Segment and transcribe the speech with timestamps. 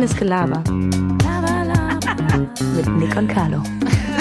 [0.00, 0.64] Reines Gelaber.
[2.74, 3.62] Mit Nick und Carlo.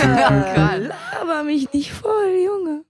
[0.04, 2.84] Laber mich nicht voll, Junge.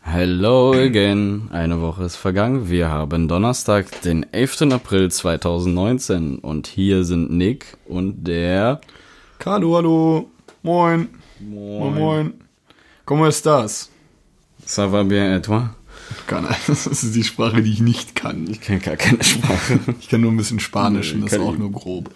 [0.00, 1.50] Hello again.
[1.52, 2.70] Eine Woche ist vergangen.
[2.70, 4.72] Wir haben Donnerstag, den 11.
[4.72, 6.38] April 2019.
[6.38, 8.80] Und hier sind Nick und der.
[9.38, 10.30] Carlo, hallo.
[10.62, 11.10] Moin.
[11.40, 12.34] Moin, moin.
[13.04, 13.90] ¿Cómo estás?
[14.64, 15.74] Ça va bien et toi?
[16.26, 18.46] Kann, das ist die Sprache, die ich nicht kann.
[18.50, 19.78] Ich kenne gar keine Sprache.
[20.00, 22.10] Ich kann nur ein bisschen Spanisch Nee, und das ist auch ich- nur grob.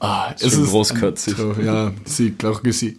[0.00, 1.38] Ah, Ist schon großkotzig.
[1.38, 1.92] ein- Ja,
[2.38, 2.98] claro que sí.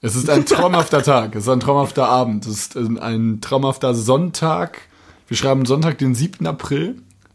[0.00, 4.82] Es ist ein traumhafter Tag, es ist ein traumhafter Abend, es ist ein traumhafter Sonntag.
[5.26, 6.46] Wir schreiben Sonntag, den 7.
[6.46, 6.94] April,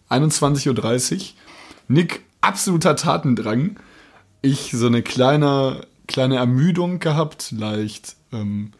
[0.09, 1.19] 21.30 Uhr.
[1.89, 3.75] Nick, absoluter Tatendrang.
[4.41, 8.71] Ich so eine kleine, kleine Ermüdung gehabt, leicht ähm,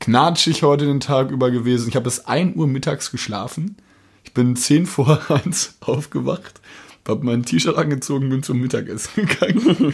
[0.00, 1.88] knatschig heute den Tag über gewesen.
[1.88, 3.76] Ich habe bis 1 Uhr mittags geschlafen.
[4.24, 6.60] Ich bin 10 vor 1 aufgewacht,
[7.08, 9.92] habe mein T-Shirt angezogen, bin zum Mittagessen gegangen.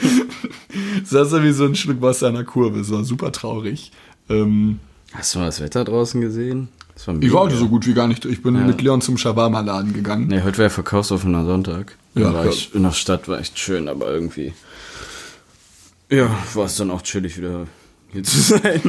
[1.05, 2.81] Saß da wie so ein Stück Wasser in der Kurve.
[2.81, 3.93] Es war super traurig.
[4.29, 4.81] Ähm,
[5.13, 6.69] Hast du mal das Wetter draußen gesehen?
[7.07, 8.25] War ich war heute so gut wie gar nicht.
[8.25, 8.63] Ich bin Ja.
[8.63, 10.29] mit Leon zum Shawarma-Laden gegangen.
[10.29, 11.97] Nee, heute wäre verkaufsoffener Sonntag.
[12.15, 12.51] Ja, Ja, war ja.
[12.51, 14.53] ich, in der Stadt war echt schön, aber irgendwie.
[16.11, 17.67] Ja, war es dann auch chillig wieder
[18.13, 18.81] hier zu sein.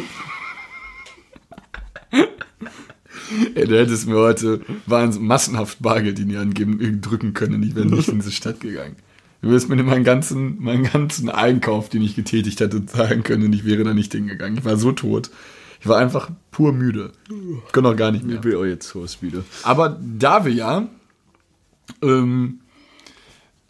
[3.55, 7.61] Ey, du hättest mir heute massenhaft Bargeld in die Hand geben, drücken können.
[7.63, 8.95] Ich wäre nicht in diese Stadt gegangen.
[9.41, 13.53] Du wirst mir meinen ganzen, meinen ganzen Einkauf, den ich getätigt hätte, sagen können und
[13.53, 14.57] ich wäre da nicht hingegangen.
[14.57, 15.29] Ich war so tot.
[15.79, 17.11] Ich war einfach pur müde.
[17.67, 18.37] Ich konnte auch gar nicht mehr.
[18.37, 19.43] Ich will auch jetzt Host wieder.
[19.61, 20.87] Aber da wir ja,
[22.01, 22.61] ähm,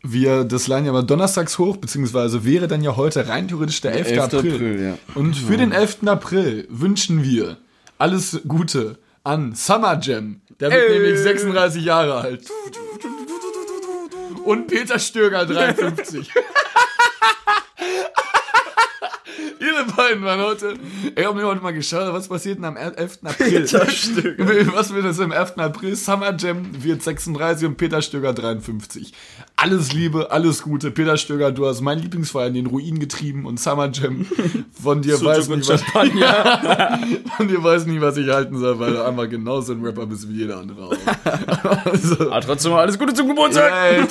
[0.03, 3.93] wir das laden ja mal donnerstags hoch, beziehungsweise wäre dann ja heute rein theoretisch der
[3.93, 4.07] 11.
[4.11, 4.19] 11.
[4.19, 4.53] April.
[4.53, 4.97] April, ja.
[5.15, 6.03] Und für den 11.
[6.05, 7.57] April wünschen wir
[7.97, 10.41] alles Gute an Summer Jam.
[10.59, 12.47] Der wird nämlich 36 Jahre alt.
[14.43, 16.31] Und Peter Stöger 53.
[19.77, 20.73] Ihre beiden waren heute.
[21.15, 23.19] Ich habe mir heute mal geschaut, was passiert denn am 11.
[23.23, 23.61] April?
[23.61, 24.45] Peter Stöger.
[24.73, 25.53] Was wird das am 11.
[25.57, 25.95] April?
[25.95, 29.13] Summer Jam wird 36 und Peter Stöger 53.
[29.55, 30.91] Alles Liebe, alles Gute.
[30.91, 34.25] Peter Stöger, du hast meinen Lieblingsverein in den Ruin getrieben und Summer Jam
[34.81, 35.81] von dir weiß nicht, was,
[37.37, 40.29] von dir weiß nicht, was ich halten soll, weil du einfach genauso ein Rapper bist
[40.29, 41.85] wie jeder andere auch.
[41.85, 43.71] also, Aber trotzdem mal alles Gute zum Geburtstag.
[43.71, 44.03] Ey.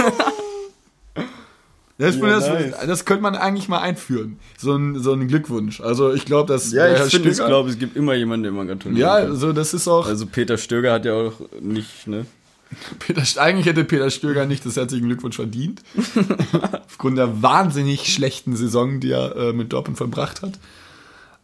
[1.99, 2.75] Das, Ja, das, nice.
[2.87, 4.39] das könnte man eigentlich mal einführen.
[4.59, 5.81] So ein, so ein Glückwunsch.
[5.81, 8.67] Also ich glaube, dass Ja, ich finde, ich glaube, es gibt immer jemanden, den man
[8.67, 9.31] gratulieren Ja, kann.
[9.31, 10.07] also das ist auch.
[10.07, 12.27] Also Peter Stöger hat ja auch nicht, ne?
[12.99, 15.83] Peter, eigentlich hätte Peter Stöger nicht das herzlichen Glückwunsch verdient.
[16.87, 20.59] Aufgrund der wahnsinnig schlechten Saison, die er äh, mit Dortmund verbracht hat.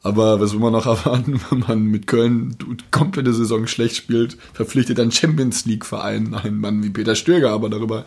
[0.05, 4.37] Aber was will man noch erwarten, wenn man mit Köln die komplette Saison schlecht spielt,
[4.53, 7.51] verpflichtet ein Champions League-Verein einen Mann wie Peter Stöger.
[7.51, 8.05] Aber darüber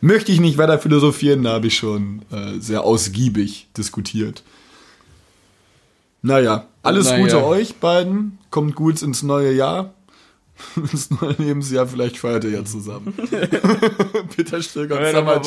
[0.00, 4.42] möchte ich nicht weiter philosophieren, da habe ich schon äh, sehr ausgiebig diskutiert.
[6.20, 7.22] Naja, alles Naja.
[7.22, 8.38] Gute euch beiden.
[8.50, 9.94] Kommt gut ins neue Jahr.
[10.76, 13.14] ins neue Lebensjahr, vielleicht feiert ihr ja zusammen.
[14.36, 15.40] Peter Stöger und Summer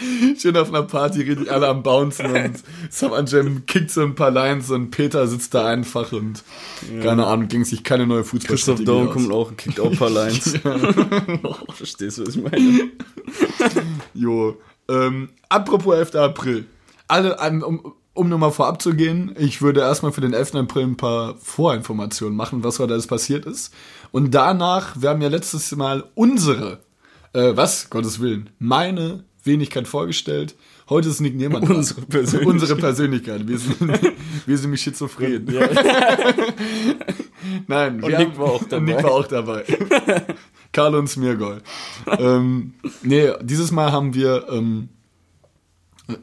[0.00, 0.36] ja.
[0.38, 4.30] Schön auf einer Party, richtig alle am Bouncen und Summer Jam kickt so ein paar
[4.30, 6.42] Lines und Peter sitzt da einfach und
[7.02, 9.96] keine Ahnung, ging sich keine neue Christoph Fußballstrategie Daum kommt auch und kickt auch ein
[9.96, 10.54] paar Lines.
[11.74, 12.90] Verstehst du, was ich meine?
[14.14, 14.56] Jo.
[14.88, 16.14] Ähm, apropos 11.
[16.16, 16.66] April.
[17.08, 20.54] Alle, um, um nochmal vorab zu gehen, ich würde erstmal für den 11.
[20.54, 23.72] April ein paar Vorinformationen machen, was heute alles passiert ist.
[24.10, 26.80] Und danach, wir haben ja letztes Mal unsere,
[27.32, 30.54] äh, was, Gottes Willen, meine Wenigkeit vorgestellt.
[30.88, 31.62] Heute ist Nick Niemann.
[31.64, 32.46] Unsere Persönlichkeit.
[32.54, 33.48] Unsere Persönlichkeit.
[33.48, 33.78] Wir sind,
[34.46, 35.46] wir sind schizophren.
[37.66, 38.84] Nein, Und Nick haben- war auch dabei.
[38.84, 39.64] Nick war auch dabei.
[40.72, 41.62] Carlo und Smirgol.
[42.18, 44.88] ähm, nee, dieses Mal haben wir, ähm,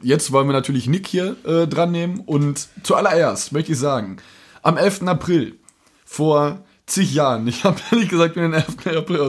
[0.01, 4.17] jetzt wollen wir natürlich Nick hier äh, dran nehmen und zuallererst möchte ich sagen,
[4.61, 5.03] am 11.
[5.07, 5.55] April
[6.05, 8.95] vor zig Jahren, ich habe ehrlich gesagt mir den 11.
[8.95, 9.21] April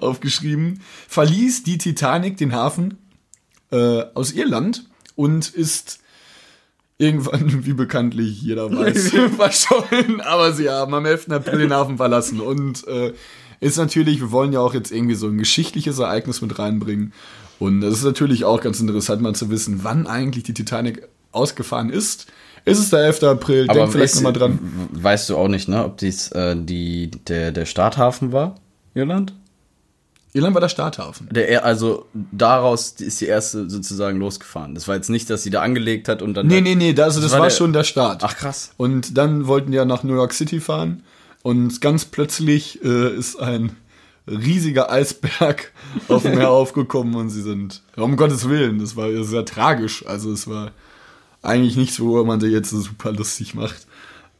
[0.00, 2.98] aufgeschrieben, verließ die Titanic den Hafen
[3.72, 4.84] äh, aus Irland
[5.16, 5.98] und ist
[6.98, 10.20] irgendwann, wie bekanntlich jeder weiß, verschollen.
[10.20, 11.30] Aber sie haben am 11.
[11.30, 12.40] April den Hafen verlassen.
[12.40, 13.12] Und äh,
[13.60, 17.12] ist natürlich, wir wollen ja auch jetzt irgendwie so ein geschichtliches Ereignis mit reinbringen.
[17.58, 21.90] Und das ist natürlich auch ganz interessant, mal zu wissen, wann eigentlich die Titanic ausgefahren
[21.90, 22.26] ist.
[22.64, 23.22] Ist es der 11.
[23.24, 23.66] April?
[23.66, 24.58] Denk vielleicht nochmal dran.
[24.92, 28.56] Weißt du auch nicht, ne, ob dies äh, die, der, der Starthafen war?
[28.94, 29.32] Irland?
[30.34, 31.28] Irland war der Starthafen.
[31.30, 34.74] Der, er- also daraus ist die erste sozusagen losgefahren.
[34.74, 36.46] Das war jetzt nicht, dass sie da angelegt hat und dann.
[36.46, 38.22] Nee, nee, nee, das, das, war war, der- schon der Start.
[38.24, 38.72] Ach krass.
[38.78, 41.02] Und dann wollten die ja nach New York City fahren.
[41.42, 43.76] Und ganz plötzlich äh, ist ein
[44.28, 45.72] riesiger Eisberg
[46.08, 50.06] auf dem Meer aufgekommen und sie sind, um Gottes Willen, das war sehr tragisch.
[50.06, 50.70] Also es war
[51.42, 53.86] eigentlich nichts, wo man sich jetzt so super lustig macht.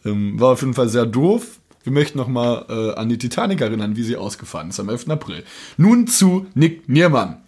[0.04, 1.58] Ähm, war auf jeden Fall sehr doof.
[1.84, 5.08] Wir möchten nochmal äh, an die Titanic erinnern, wie sie ausgefahren ist am 11.
[5.10, 5.44] April.
[5.76, 7.38] Nun zu Nick Niermann.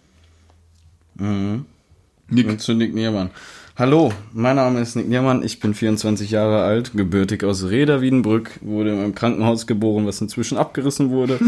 [2.28, 2.48] Nick.
[2.48, 3.30] Und zu Nick Niermann.
[3.76, 8.52] Hallo, mein Name ist Nick Niermann, ich bin 24 Jahre alt, gebürtig aus Reda Wiedenbrück,
[8.60, 11.40] wurde in einem Krankenhaus geboren, was inzwischen abgerissen wurde.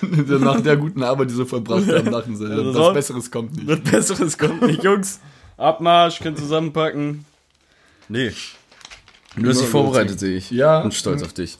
[0.40, 2.46] Nach der guten Arbeit, die sie verbracht haben, lachen sie.
[2.46, 3.68] Also Was Besseres kommt nicht.
[3.68, 5.20] Was Besseres kommt nicht, Jungs.
[5.58, 7.26] Abmarsch, könnt zusammenpacken.
[8.08, 8.32] Nee.
[9.36, 10.50] Du hast dich vorbereitet, sehe ich.
[10.50, 10.80] Ja.
[10.80, 11.58] Bin stolz auf dich.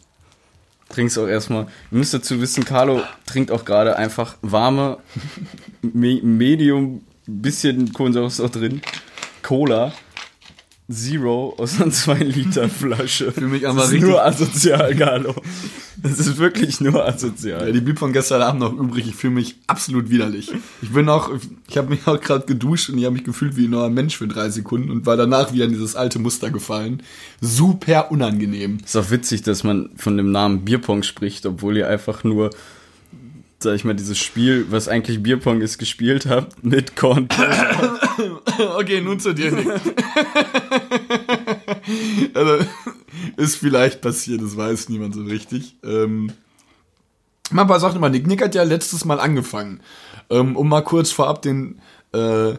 [0.91, 1.65] Trinkst auch erstmal.
[1.91, 4.99] Ihr müsst dazu wissen, Carlo trinkt auch gerade einfach warme,
[5.83, 8.81] Me Medium, bisschen Kohlensäure ist auch drin.
[9.43, 9.93] Cola.
[10.91, 13.33] Zero aus einer 2 Liter Flasche.
[13.33, 15.35] Für mich ist richtig- nur asozial, Carlo.
[16.05, 17.73] Das ist wirklich nur Ja, asozial.
[17.73, 19.09] die blieb von gestern Abend noch übrig.
[19.09, 20.53] Ich fühle mich absolut widerlich.
[20.83, 21.31] Ich bin auch,
[21.67, 24.19] ich habe mich auch gerade geduscht und ich habe mich gefühlt wie ein neuer Mensch
[24.19, 27.03] für drei Sekunden und war danach wieder in dieses alte Muster gefallen.
[27.41, 28.79] Super unangenehm.
[28.85, 32.51] Ist auch witzig, dass man von dem Namen Bierpong spricht, obwohl ihr einfach nur,
[33.65, 37.29] sag ich mal, dieses Spiel, was eigentlich Bierpong ist, gespielt habt mit Korn.
[38.77, 39.67] Okay, nun zu dir, Nick.
[42.35, 42.65] also,
[43.37, 45.75] ist vielleicht passiert, das weiß niemand so richtig.
[45.83, 46.31] Ähm,
[47.51, 48.29] paar Sachen über Nick.
[48.29, 49.81] Nick hat ja letztes Mal angefangen,
[50.31, 51.81] ähm, um mal kurz vorab den
[52.13, 52.55] äh,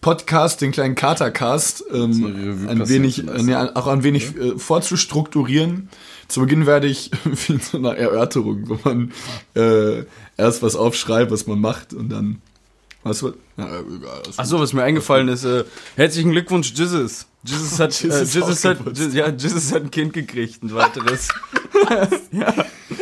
[0.00, 5.90] Podcast, den kleinen Katercast, ähm, ein wenig, äh, auch ein wenig äh, vorzustrukturieren.
[6.28, 9.12] Zu Beginn werde ich wie in so einer Erörterung, wo man
[9.54, 10.04] äh,
[10.36, 12.40] erst was aufschreibt, was man macht und dann
[13.02, 13.36] was wird.
[13.56, 14.22] Na, egal.
[14.24, 15.64] das- Achso, was mir eingefallen ist, äh,
[15.96, 17.26] herzlichen Glückwunsch, Jizzes.
[17.44, 18.78] Jizzes hat, äh, Jizzes Jizzes hat,
[19.12, 21.28] ja, Jizzes hat ein Kind gekriegt, ein weiteres.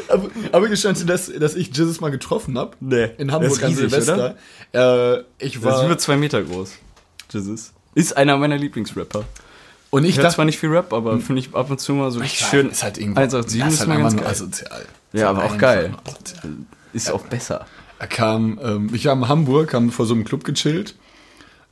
[0.09, 2.77] Aber, aber gestanden, dass, dass ich Jesus mal getroffen habe.
[2.81, 4.37] Nee, In Hamburg ist an riesig, Silvester.
[4.73, 5.87] Äh, ich Der ist war.
[5.87, 6.73] über zwei Meter groß.
[7.31, 7.73] Jizzes.
[7.95, 9.25] Ist einer meiner Lieblingsrapper.
[9.93, 12.11] Und ich Ich dachte, zwar nicht viel Rap, aber finde ich ab und zu mal
[12.11, 12.71] so richtig ich schön.
[12.71, 13.21] ist halt irgendwie.
[13.21, 14.27] 187 das ist halt mal ganz geil.
[14.27, 14.87] asozial.
[15.13, 15.95] Ja, aber halt auch geil.
[16.95, 17.67] Ist auch besser.
[17.99, 20.97] Er kam, ähm, ich war in Hamburg, haben vor so einem Club gechillt,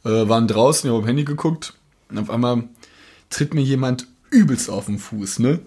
[0.04, 1.72] äh, waren draußen, ich habe am Handy geguckt
[2.10, 2.64] und auf einmal
[3.30, 5.60] tritt mir jemand übelst auf den Fuß, ne?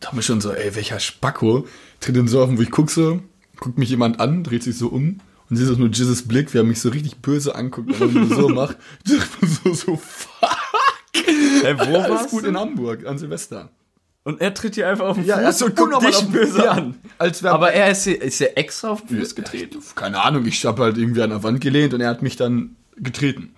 [0.00, 1.66] Da mir schon so, ey, welcher Spacko
[2.00, 2.66] tritt denn so auf den Fuß?
[2.66, 3.20] Ich guck so,
[3.58, 6.58] guckt mich jemand an, dreht sich so um und siehst auch nur Jesus Blick, wie
[6.58, 8.76] er mich so richtig böse anguckt und so macht.
[9.04, 10.51] Ich bin so, so, fuck.
[11.62, 12.48] Hey, wo Alles warst gut du?
[12.48, 13.70] in Hamburg, an Silvester.
[14.24, 16.58] Und er tritt dir einfach auf den Ja, Fuß er ist und guckt dich böse
[16.64, 16.94] ja, an.
[17.18, 19.78] Als Aber er ist, ist ja extra auf den Fuß Ja, getreten.
[19.96, 22.76] Keine Ahnung, ich habe halt irgendwie an der Wand gelehnt und er hat mich dann
[22.96, 23.54] getreten.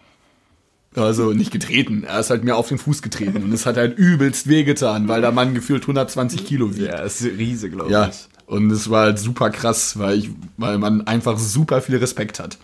[0.96, 3.98] Also nicht getreten, er ist halt mir auf den Fuß getreten und es hat halt
[3.98, 6.86] übelst wehgetan, weil der Mann gefühlt 120 Kilo wiegt.
[6.86, 8.28] Ja, ist Riese, glaube Ja, ich.
[8.46, 12.58] und es war halt super krass, weil ich, weil man einfach super viel Respekt hat.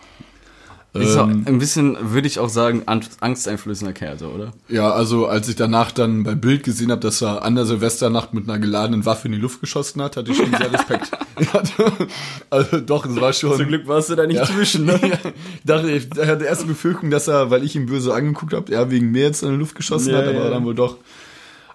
[0.93, 4.51] Ist auch Ähm, ein bisschen, würde ich auch sagen, an- angsteinflößender Kerl, so, oder?
[4.67, 8.33] ja, also als ich danach dann beim Bild gesehen habe, dass er an der Silvesternacht
[8.33, 11.09] mit einer geladenen Waffe in die Luft geschossen hat, hatte ich schon sehr Respekt.
[11.39, 11.63] ja,
[12.49, 13.55] also doch, es war schon.
[13.55, 14.99] Zum Glück warst du da nicht zwischen, ne?
[15.01, 18.53] Ja, ich dachte, ich hatte erst die Befürchtung, dass er, weil ich ihn böse angeguckt
[18.53, 20.49] habe, er wegen mir jetzt in die Luft geschossen Ja, hat, aber ja.
[20.49, 20.97] dann wohl doch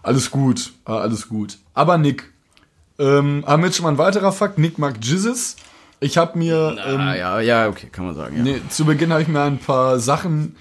[0.02, 1.56] alles gut, alles gut.
[1.72, 2.30] Aber Nick,
[2.98, 5.56] ähm, haben wir jetzt schon mal ein weiterer Fakt, Nick mag Jizzes.
[6.00, 8.42] Ich habe mir, ähm, ah, ja, ja, okay, kann man sagen, ja.
[8.42, 10.56] nee, zu Beginn habe ich mir ein paar Sachen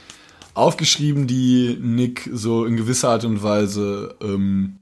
[0.54, 4.78] aufgeschrieben, die Nick so in gewisser Art und Weise ähm,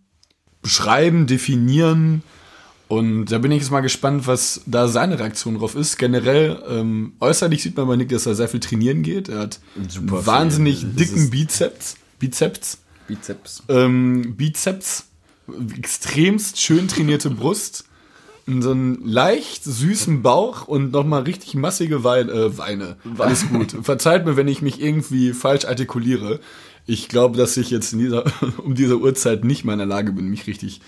[0.61, 2.21] beschreiben, definieren.
[2.87, 5.97] Und da bin ich jetzt mal gespannt, was da seine Reaktion drauf ist.
[5.97, 9.29] Generell, ähm, äußerlich sieht man bei Nick, dass er sehr viel trainieren geht.
[9.29, 10.89] Er hat Super wahnsinnig viel.
[10.89, 11.95] Dicken Bizeps.
[12.19, 12.77] Bizeps.
[13.07, 13.63] Bizeps.
[13.69, 15.05] Ähm, Bizeps.
[15.75, 17.85] Extremst schön trainierte Brust.
[18.45, 22.97] So einen leicht süßen Bauch und nochmal richtig massige Weine, äh, Weine.
[23.17, 23.75] Alles gut.
[23.83, 26.39] Verzeiht mir, wenn ich mich irgendwie falsch artikuliere.
[26.85, 28.25] Ich glaube, dass ich jetzt in dieser,
[28.57, 30.81] um diese Uhrzeit nicht mehr in der Lage bin, mich richtig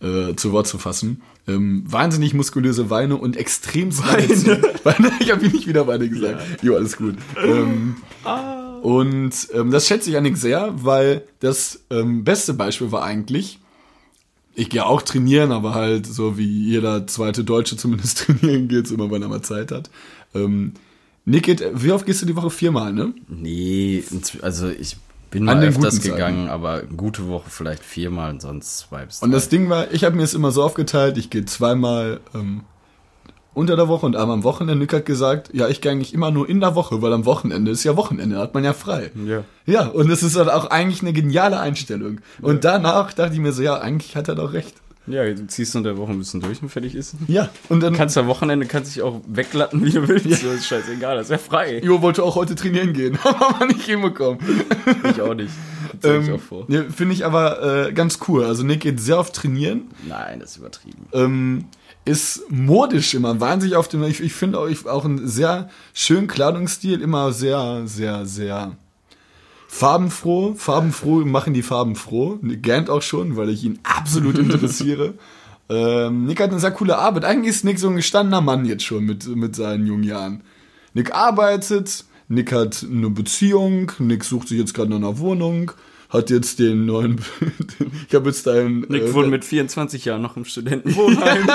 [0.00, 1.22] äh, zu Wort zu fassen.
[1.48, 4.62] Ähm, wahnsinnig muskulöse Weine und extrem Weine.
[4.84, 5.12] Weine.
[5.20, 6.62] Ich habe nicht wieder Weine gesagt.
[6.62, 7.16] Jo, alles gut.
[7.42, 7.96] Ähm,
[8.82, 13.58] und ähm, das schätze ich an Nick sehr, weil das ähm, beste Beispiel war eigentlich,
[14.60, 19.10] ich gehe auch trainieren, aber halt so wie jeder zweite Deutsche zumindest trainieren geht, immer
[19.10, 19.90] wenn er mal Zeit hat.
[20.34, 20.74] Ähm,
[21.24, 22.50] Nick wie oft gehst du die Woche?
[22.50, 23.12] Viermal, ne?
[23.28, 24.02] Nee,
[24.42, 24.96] also ich
[25.30, 26.16] bin An mal den öfters guten Zeiten.
[26.16, 29.36] gegangen, aber gute Woche vielleicht viermal und sonst zwei bis Und drei.
[29.36, 32.62] das Ding war, ich habe mir es immer so aufgeteilt, ich gehe zweimal ähm,
[33.54, 34.76] unter der Woche und einmal am Wochenende.
[34.80, 37.70] Nick hat gesagt, ja, ich gehe eigentlich immer nur in der Woche, weil am Wochenende
[37.70, 39.10] ist ja Wochenende, hat man ja frei.
[39.26, 39.44] Ja.
[39.66, 42.20] Ja, und das ist halt auch eigentlich eine geniale Einstellung.
[42.40, 44.74] Und danach dachte ich mir so, ja, eigentlich hat er doch recht.
[45.06, 47.14] Ja, du ziehst unter der Woche ein bisschen durch und fertig ist.
[47.26, 47.94] Ja, und dann.
[47.94, 50.42] Kannst am Wochenende kannst dich auch weglatten, wie du willst.
[50.42, 51.80] So ist scheißegal, das ist ja frei.
[51.82, 54.38] Jo wollte auch heute trainieren gehen, aber nicht hinbekommen.
[55.10, 55.50] Ich auch nicht.
[56.04, 56.64] Ähm, auch vor.
[56.68, 58.44] ja, Finde ich aber äh, ganz cool.
[58.44, 59.90] Also Nick geht sehr oft trainieren.
[60.06, 61.06] Nein, das ist übertrieben.
[61.12, 61.64] ähm,
[62.04, 64.02] ist modisch immer wahnsinnig auf dem.
[64.04, 68.76] Ich, ich finde auch, ich, auch einen sehr schönen Kleidungsstil, immer sehr, sehr, sehr
[69.68, 70.54] farbenfroh.
[70.54, 72.38] Farbenfroh machen die Farben froh.
[72.62, 75.14] Gant auch schon, weil ich ihn absolut interessiere.
[75.68, 77.24] ähm, Nick hat eine sehr coole Arbeit.
[77.24, 80.42] Eigentlich ist Nick so ein gestandener Mann jetzt schon mit, mit seinen jungen Jahren.
[80.92, 85.72] Nick arbeitet, Nick hat eine Beziehung, Nick sucht sich jetzt gerade nach einer Wohnung,
[86.10, 87.20] hat jetzt den neuen.
[88.08, 88.80] ich habe jetzt deinen.
[88.88, 91.42] Nick äh, wohnt mit 24 Jahren noch im Studentenwohnheim.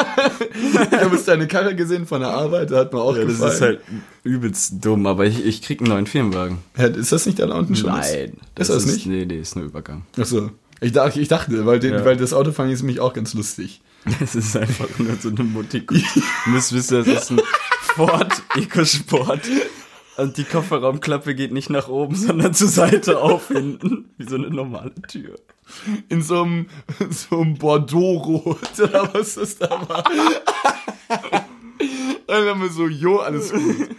[0.92, 3.34] ich habe jetzt deine Karre gesehen von der Arbeit, da hat mir auch ja, das
[3.34, 3.54] gefallen.
[3.54, 3.82] ist halt
[4.24, 6.60] übelst dumm, aber ich, ich krieg einen neuen Firmenwagen.
[6.76, 7.40] Hä, Ist das nicht
[7.76, 7.90] schon?
[7.90, 8.38] Nein.
[8.58, 9.06] Ist das nicht?
[9.06, 10.04] Nee, nee, ist nur Übergang.
[10.18, 10.52] Achso.
[10.82, 12.06] Ich dachte, ich dachte weil, den, Ja.
[12.06, 13.82] weil das Autofahren ist nämlich auch ganz lustig.
[14.22, 15.82] Es ist einfach nur so eine Mutti.
[15.82, 17.42] Du müsst wissen, das ist ein
[17.82, 19.42] Ford EcoSport.
[20.18, 24.10] Und die Kofferraumklappe geht nicht nach oben, sondern zur Seite auf hinten.
[24.18, 25.36] Wie so eine normale Tür.
[26.10, 26.68] In so einem,
[27.10, 30.04] so einem Bordeaux-Rot oder was das da war.
[32.28, 33.90] Dann haben wir so, jo, alles gut.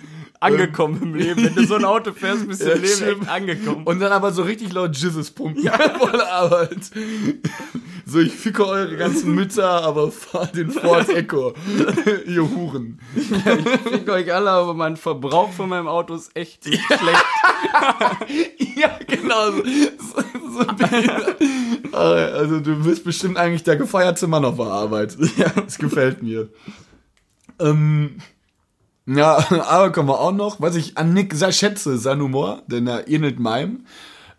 [0.40, 1.44] Angekommen im Leben.
[1.44, 3.84] Wenn du so ein Auto fährst, bist du Ja, im Leben angekommen.
[3.84, 5.62] Und dann aber so richtig laut Jizzes pumpen.
[5.62, 5.72] Ja.
[5.98, 6.90] Volle Arbeit.
[8.08, 11.54] So, ich ficke eure ganzen Mütter, aber fahr den Ford Echo.
[12.26, 13.00] Ihr Huren.
[13.16, 16.80] Ich fick euch alle, aber mein Verbrauch von meinem Auto ist echt schlecht.
[18.76, 19.50] Ja, genau.
[19.52, 19.62] So,
[20.52, 20.66] so,
[21.90, 25.16] so also du bist bestimmt eigentlich der gefeierte Mann auf der Arbeit.
[25.36, 26.48] Ja, das gefällt mir.
[27.58, 28.18] Ähm,
[29.06, 29.36] ja,
[29.66, 30.60] aber kommen wir auch noch.
[30.60, 33.86] Was ich an Nick sehr schätze, sein Humor, denn er ähnelt meinem.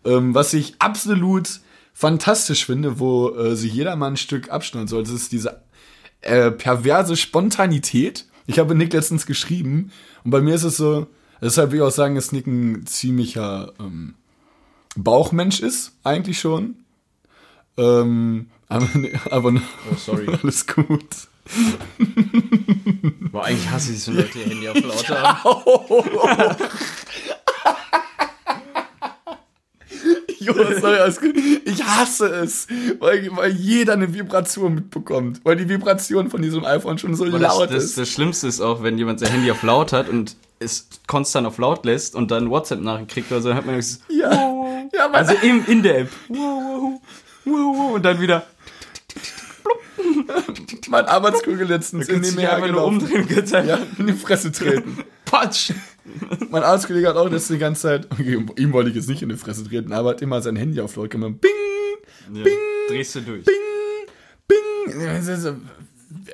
[0.04, 1.60] Ähm, was ich absolut
[1.98, 5.62] fantastisch finde, wo äh, sich jeder mal ein Stück abschneiden sollte, ist diese
[6.20, 8.24] äh, perverse Spontanität.
[8.46, 9.90] Ich habe Nick letztens geschrieben
[10.22, 11.08] und bei mir ist es so,
[11.42, 14.14] deshalb will ich auch sagen, dass Nick ein ziemlicher ähm,
[14.94, 16.76] Bauchmensch ist, eigentlich schon.
[17.76, 18.88] Ähm, aber,
[19.32, 19.54] aber
[19.90, 20.28] Oh, sorry.
[20.42, 21.02] alles gut.
[23.32, 26.56] Boah, eigentlich hasse ich es, wenn Leute ihr Handy auf laut haben.
[30.40, 31.36] Jonas, sorry, alles gut.
[31.64, 32.66] Ich hasse es,
[32.98, 35.40] weil, weil jeder eine Vibration mitbekommt.
[35.44, 37.98] Weil die Vibration von diesem iPhone schon so Und laut das, das, ist.
[37.98, 41.58] das Schlimmste ist auch, wenn jemand sein Handy auf laut hat und es konstant auf
[41.58, 44.30] laut lässt und dann WhatsApp-Nachricht kriegt oder so, dann hat man dieses Ja,
[44.92, 46.10] ja, Also im, in der App.
[46.28, 47.00] Wow,
[47.44, 48.44] wow, und dann wieder.
[50.88, 54.98] mein Arbeitskollege letztens in du dich einfach nur umdrehen einfach Ja, in die Fresse treten.
[55.24, 55.72] Patsch.
[56.50, 59.28] Mein Arbeitskollege hat auch das die ganze Zeit, okay, ihm wollte ich jetzt nicht in
[59.28, 61.34] die Fresse treten, aber hat immer sein Handy auf laut gemacht.
[61.40, 62.44] Bing, Ja,
[62.88, 63.44] drehst du durch.
[63.44, 65.00] bing.
[65.00, 65.20] Äh,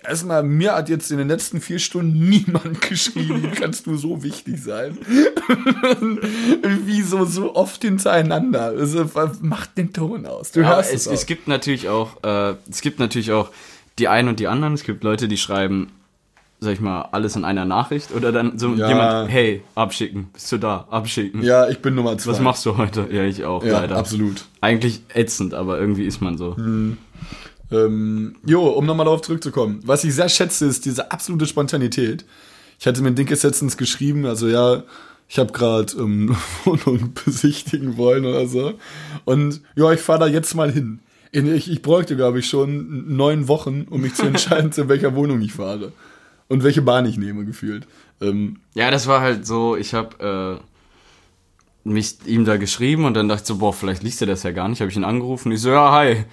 [0.07, 4.23] Erstmal, mir hat jetzt in den letzten vier Stunden niemand geschrieben, wie kannst du so
[4.23, 4.97] wichtig sein?
[6.85, 8.67] Wieso so oft hintereinander?
[8.67, 10.53] Also, macht den Ton aus.
[10.53, 13.51] Du hörst es, es, es gibt natürlich auch, äh, es gibt natürlich auch
[13.99, 14.75] die einen und die anderen.
[14.75, 15.91] Es gibt Leute, die schreiben,
[16.65, 18.89] sag ich mal, alles in einer Nachricht oder dann so Ja.
[18.89, 21.43] jemand, hey, abschicken, bist du da, abschicken.
[21.43, 22.33] Ja, ich bin Nummer zwei.
[22.33, 23.07] Was machst du heute?
[23.13, 23.97] Ja, ich auch, Ja, leider.
[23.97, 24.45] absolut.
[24.61, 26.57] Eigentlich ätzend, aber irgendwie ist man so.
[27.71, 29.81] Ähm, jo, um nochmal darauf zurückzukommen.
[29.85, 32.25] Was ich sehr schätze, ist diese absolute Spontanität.
[32.79, 34.83] Ich hatte mit Dinkes letztens geschrieben, also ja,
[35.29, 38.75] ich habe gerade ähm, Wohnung besichtigen wollen oder so.
[39.25, 41.01] Und ja, ich fahre da jetzt mal hin.
[41.33, 45.15] In- Ich, ich bräuchte, glaube ich, schon neun Wochen, um mich zu entscheiden, zu welcher
[45.17, 45.93] Wohnung ich fahre.
[46.49, 47.87] Und welche Bahn ich nehme, gefühlt.
[48.21, 50.61] Ähm, Ja, das war halt so, ich habe
[51.85, 54.43] äh, mich ihm da geschrieben und dann dachte ich so, boah, vielleicht liest er das
[54.43, 54.81] ja gar nicht.
[54.81, 55.53] Habe ich ihn angerufen.
[55.53, 56.25] Ich so, ja, hi.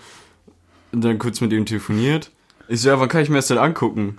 [0.91, 2.31] Und dann kurz mit ihm telefoniert.
[2.67, 4.17] Ich so, ja, wann kann ich mir das denn angucken?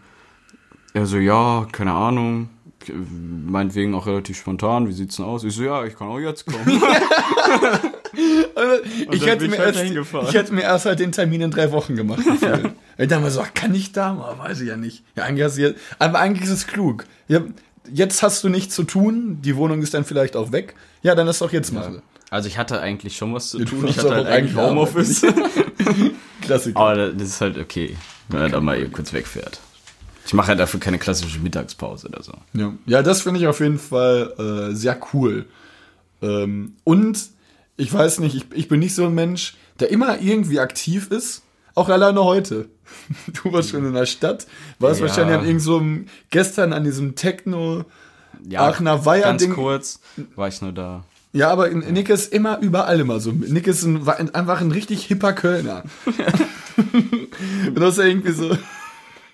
[0.95, 2.49] Er so, ja, keine Ahnung.
[3.47, 4.89] Meinetwegen auch relativ spontan.
[4.89, 5.45] Wie sieht's denn aus?
[5.45, 6.65] Ich so, ja, ich kann auch jetzt kommen.
[9.11, 11.97] ich, hätte mir halt erst, ich hätte mir erst halt den Termin in drei Wochen
[11.97, 12.23] gemacht.
[12.99, 14.12] Ich dachte mir so, ach, kann ich da?
[14.12, 14.38] mal?
[14.38, 15.02] weiß ich ja nicht.
[15.16, 17.07] Ja, eigentlich hast du aber eigentlich ist es klug.
[17.26, 17.40] Ja,
[17.92, 20.75] jetzt hast du nichts zu tun, die Wohnung ist dann vielleicht auch weg.
[21.02, 22.02] Ja, dann lass doch jetzt machen.
[22.31, 23.88] Also ich hatte eigentlich schon was zu du tun.
[23.88, 25.26] Ich hatte halt eigentlich eigentlich Homeoffice.
[26.40, 26.81] Klassiker.
[26.81, 27.97] Aber das ist halt okay,
[28.28, 29.61] wenn er da mal eben kurz wegfährt.
[30.25, 32.33] Ich mache ja dafür keine klassische Mittagspause oder so.
[32.54, 35.47] Ja, ja das finde ich auf jeden Fall äh, sehr cool.
[36.23, 37.19] Ähm, und
[37.76, 41.43] ich weiß nicht, ich, ich bin nicht so ein Mensch, der immer irgendwie aktiv ist.
[41.75, 42.69] Auch alleine heute.
[43.43, 44.47] Du warst schon in der Stadt,
[44.79, 45.07] warst Ja.
[45.07, 47.85] wahrscheinlich an irgendeinem, gestern an diesem Techno,
[48.47, 49.55] Ja, Aachener Weiher ganz Ding.
[49.55, 50.00] kurz
[50.37, 51.05] war ich nur da.
[51.33, 53.33] Ja, aber Nick ist immer überall immer so.
[53.33, 55.85] Nick ist ein, einfach ein richtig hipper Kölner.
[56.93, 58.57] Und das ist ja irgendwie so.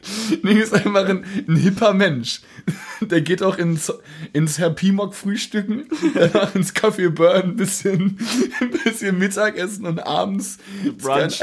[0.43, 2.41] Nick ist einfach ein, ein hipper Mensch.
[3.01, 3.93] Der geht auch ins,
[4.33, 8.19] ins Herr Pimok frühstücken, danach ins Café Burn, ein bisschen,
[8.61, 10.59] ein bisschen Mittagessen und abends
[10.99, 11.41] Brunch.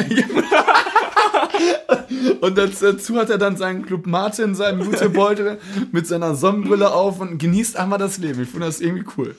[2.42, 5.60] Und dazu hat er dann seinen Club Martin, seinen Jutebeutel
[5.92, 8.44] mit seiner Sonnenbrille auf und genießt einmal das Leben.
[8.44, 9.36] Ich finde das irgendwie cool.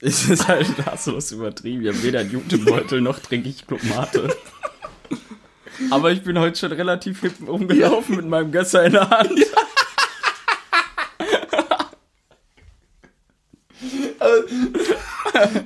[0.00, 1.82] Es ist halt maßlos übertrieben.
[1.82, 4.28] Ich habe weder einen Jutebeutel noch trinke ich Club Mate.
[5.90, 9.32] Aber ich bin heute schon relativ hip rumgelaufen mit meinem Gösser in der Hand.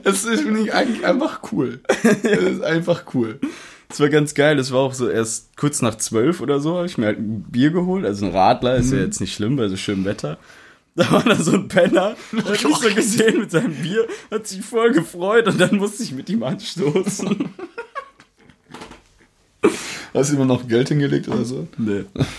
[0.05, 1.81] Das ist, finde ich eigentlich einfach cool.
[2.03, 3.41] Das ist einfach cool.
[3.89, 4.57] Das war ganz geil.
[4.57, 7.43] Das war auch so erst kurz nach zwölf oder so, habe ich mir halt ein
[7.43, 8.05] Bier geholt.
[8.05, 10.39] Also ein Radler, ist ja jetzt nicht schlimm bei so schönem Wetter.
[10.95, 14.63] Da war da so ein Penner, hat mich so gesehen mit seinem Bier, hat sich
[14.63, 17.49] voll gefreut und dann musste ich mit ihm anstoßen.
[20.15, 21.67] Hast du immer noch Geld hingelegt oder so?
[21.79, 22.05] Nee.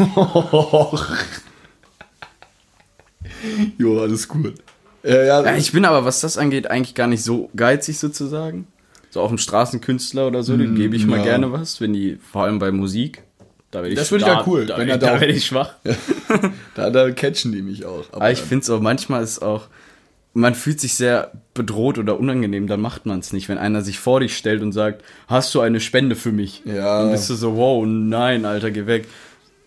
[3.77, 4.55] jo, alles gut.
[5.03, 8.67] Ja, ja, Ja, ich bin aber, was das angeht, eigentlich gar nicht so geizig sozusagen.
[9.09, 11.23] So auch ein Straßenkünstler oder so, dem gebe ich mal ja.
[11.23, 13.23] gerne was, wenn die, vor allem bei Musik.
[13.69, 15.45] Da werde ich Das finde ich ja cool, Da, wenn da, da da werde ich
[15.45, 15.73] schwach.
[16.75, 18.05] da, da catchen die mich auch.
[18.11, 19.67] Aber, Aber ich finde es auch, manchmal ist auch,
[20.33, 23.49] man fühlt sich sehr bedroht oder unangenehm, dann macht man es nicht.
[23.49, 26.63] Wenn einer sich vor dich stellt und sagt, hast du eine Spende für mich?
[26.65, 27.01] Ja.
[27.03, 29.07] Dann bist du so, wow, nein, Alter, geh weg.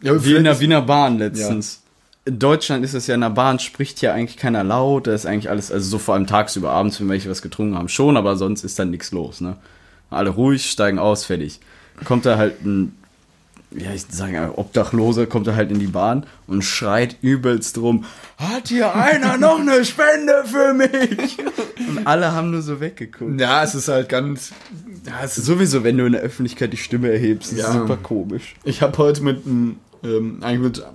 [0.02, 1.82] Ja, Wie in der Wiener Bahn letztens.
[2.25, 5.26] In Deutschland ist es ja in der Bahn, spricht ja eigentlich keiner laut, da ist
[5.26, 8.37] eigentlich alles, also so vor allem tagsüber, abends, wenn welche was getrunken haben, schon, aber
[8.37, 9.56] sonst ist dann nichts los, ne?
[10.11, 11.61] Alle ruhig, steigen aus, fertig.
[12.04, 12.96] Kommt da halt ein,
[13.78, 18.04] ja, ich sage ja, Obdachloser, kommt da halt in die Bahn und schreit übelst drum,
[18.38, 21.37] hat hier einer noch eine Spende für mich?
[21.88, 23.38] Und alle haben nur so weggeguckt.
[23.40, 24.52] ja, es ist halt ganz.
[25.06, 27.73] Ja, es ist sowieso, wenn du in der Öffentlichkeit die Stimme erhebst, ist Ja.
[27.73, 28.54] super komisch.
[28.64, 30.87] Ich habe heute mit einem, ähm, eigentlich mit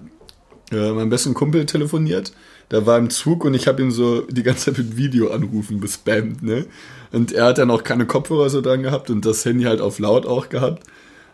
[0.71, 2.33] äh, meinem besten Kumpel telefoniert.
[2.71, 6.41] Der war im Zug und ich habe ihn so die ganze Zeit mit Videoanrufen bespammt,
[6.43, 6.65] ne?
[7.11, 9.99] Und er hat dann auch keine Kopfhörer so dran gehabt und das Handy halt auf
[9.99, 10.83] laut auch gehabt.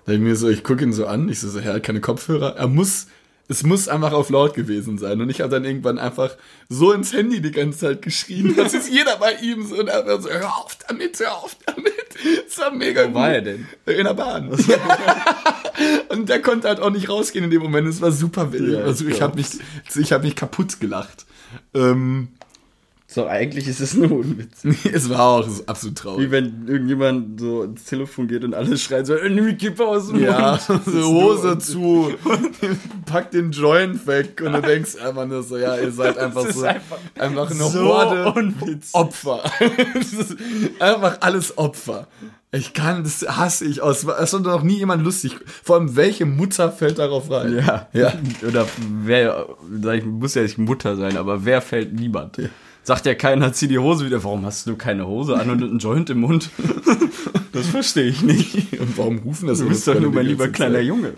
[0.07, 1.99] Da ich mir so, ich gucke ihn so an, ich so, so, er hat keine
[1.99, 2.55] Kopfhörer.
[2.55, 3.07] Er muss,
[3.49, 5.19] es muss einfach auf laut gewesen sein.
[5.19, 6.35] Und ich habe dann irgendwann einfach
[6.69, 8.55] so ins Handy die ganze Zeit geschrien.
[8.55, 9.75] Das ist jeder bei ihm so.
[9.75, 11.93] Und er war so, hör auf damit, hör auf damit.
[12.47, 13.35] Das war mega Wo war gut.
[13.35, 13.67] er denn?
[13.85, 14.49] In der Bahn.
[16.09, 17.87] Und der konnte halt auch nicht rausgehen in dem Moment.
[17.87, 18.73] Es war super wild.
[18.73, 19.47] Ja, also ich habe mich,
[19.93, 21.25] ich habe mich kaputt gelacht.
[21.73, 22.29] Ähm,
[23.17, 24.85] So, eigentlich ist es nur ein Witz.
[24.93, 26.29] es war auch absolut Wie traurig.
[26.29, 30.09] wenn irgendjemand so ins Telefon geht und alle schreien so, "Äh, nimm die Kippe aus
[30.09, 30.81] dem Ja, Mund.
[30.85, 32.13] so Hose zu,
[33.07, 36.61] pack den Joint weg und du denkst einfach nur so, ja, ihr seid einfach so,
[36.61, 38.93] einfach einfach eine so Horde unwitzig.
[38.93, 39.41] Opfer.
[40.79, 42.05] Einfach alles Opfer.
[42.51, 44.03] Ich kann, das hasse ich aus.
[44.03, 45.35] Es hat noch nie jemand lustig.
[45.63, 47.55] Vor allem, welche Mutter fällt darauf rein?
[47.65, 47.87] Ja.
[47.93, 48.13] Ja.
[48.47, 48.67] Oder
[49.03, 49.47] wer,
[49.95, 52.37] ich, muss ja nicht Mutter sein, aber wer fällt niemand?
[52.87, 54.23] Sagt ja keiner, zieh die Hose wieder.
[54.23, 56.49] Warum hast du keine Hose an und einen Joint im Mund?
[57.51, 58.79] Das verstehe ich nicht.
[58.79, 60.79] Und warum rufen das Du bist doch nur mein lieber kleiner?
[60.79, 61.13] Junge.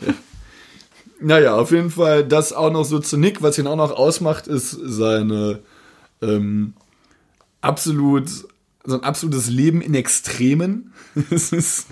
[1.20, 3.42] Naja, auf jeden Fall das auch noch so zu Nick.
[3.42, 5.60] Was ihn auch noch ausmacht, ist seine
[6.22, 6.76] ähm,
[7.60, 10.94] absolut so ein absolutes Leben in Extremen.
[11.30, 11.88] Es ist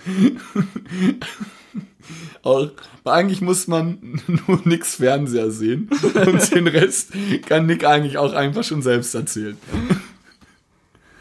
[2.43, 2.69] auch,
[3.05, 5.89] eigentlich muss man nur Nicks Fernseher sehen
[6.25, 7.11] und den Rest
[7.47, 9.57] kann Nick eigentlich auch einfach schon selbst erzählen.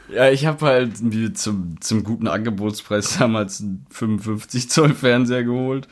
[0.09, 0.93] Ja, ich habe halt
[1.37, 5.89] zum, zum guten Angebotspreis damals einen 55 Zoll Fernseher geholt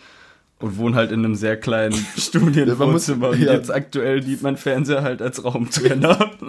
[0.60, 3.34] und wohne halt in einem sehr kleinen Studienwohnzimmer.
[3.34, 3.52] Ja.
[3.54, 6.30] jetzt aktuell dient mein Fernseher halt als Raumtrenner.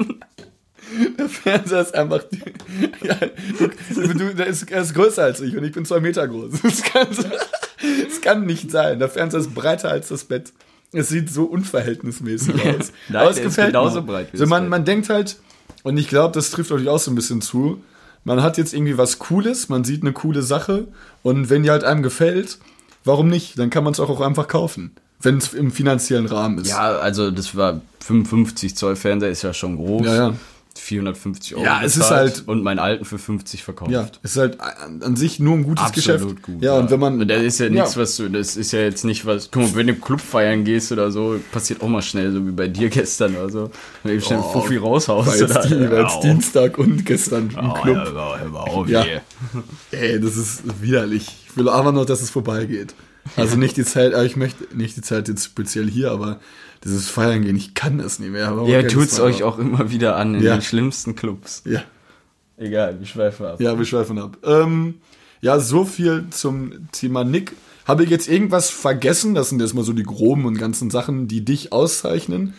[1.17, 2.23] Der Fernseher ist einfach.
[3.03, 3.15] Ja,
[3.95, 6.61] du, du, der, ist, er ist größer als ich und ich bin zwei Meter groß.
[6.61, 7.07] Das kann,
[8.09, 8.99] das kann nicht sein.
[8.99, 10.53] Der Fernseher ist breiter als das Bett.
[10.91, 12.91] Es sieht so unverhältnismäßig aus.
[13.09, 14.07] Nein, Aber es gefällt genauso mir.
[14.07, 14.69] breit wie so, man, Bett.
[14.69, 15.37] man denkt halt,
[15.83, 17.81] und ich glaube, das trifft euch auch so ein bisschen zu.
[18.23, 20.87] Man hat jetzt irgendwie was Cooles, man sieht eine coole Sache
[21.21, 22.57] und wenn die halt einem gefällt,
[23.03, 23.59] warum nicht?
[23.59, 24.95] Dann kann man es auch, auch einfach kaufen.
[25.21, 26.69] Wenn es im finanziellen Rahmen ist.
[26.69, 30.05] ja, also das war 55 Zoll Fernseher, ist ja schon groß.
[30.05, 30.33] Ja, ja.
[30.77, 31.63] 450 Euro.
[31.65, 33.91] Ja, es ist halt- Und meinen alten für 50 verkauft.
[33.91, 36.41] Ja, es ist halt an, an sich nur ein gutes Absolut Geschäft.
[36.43, 36.61] gut.
[36.63, 37.27] Ja, und wenn man.
[37.27, 38.01] Das ist ja nichts, Ja.
[38.01, 39.49] was du, das ist ja jetzt nicht was.
[39.51, 42.45] Guck mal, wenn du im Club feiern gehst oder so, passiert auch mal schnell, so
[42.45, 43.71] wie bei dir gestern oder so.
[44.03, 45.41] Wenn du eben schnell Oh, Fuffi raushaust.
[45.41, 46.19] Oder, die, jetzt auf.
[46.21, 47.95] Dienstag und gestern im Oh, Club.
[48.13, 49.05] mal- hör mal auf, Ja.
[49.91, 50.19] ey.
[50.19, 51.27] Das ist widerlich.
[51.49, 52.93] Ich will aber noch, dass es vorbeigeht.
[53.37, 56.39] Also nicht die Zeit, aber ich möchte nicht die Zeit jetzt speziell hier, aber
[56.85, 58.47] dieses Feiern gehen, ich kann das nicht mehr.
[58.47, 60.55] Aber Ja, tut's Zeit euch auch immer wieder an in Ja.
[60.55, 61.63] den schlimmsten Clubs.
[61.65, 61.81] Ja,
[62.57, 63.59] Egal, wir schweifen ab.
[63.59, 64.37] ja, wir schweifen ab.
[64.43, 64.95] Ähm,
[65.41, 67.53] ja, so viel zum Thema Nick.
[67.85, 69.35] Habe ich jetzt irgendwas vergessen?
[69.35, 72.53] Das sind erstmal so die groben und ganzen Sachen, die dich auszeichnen.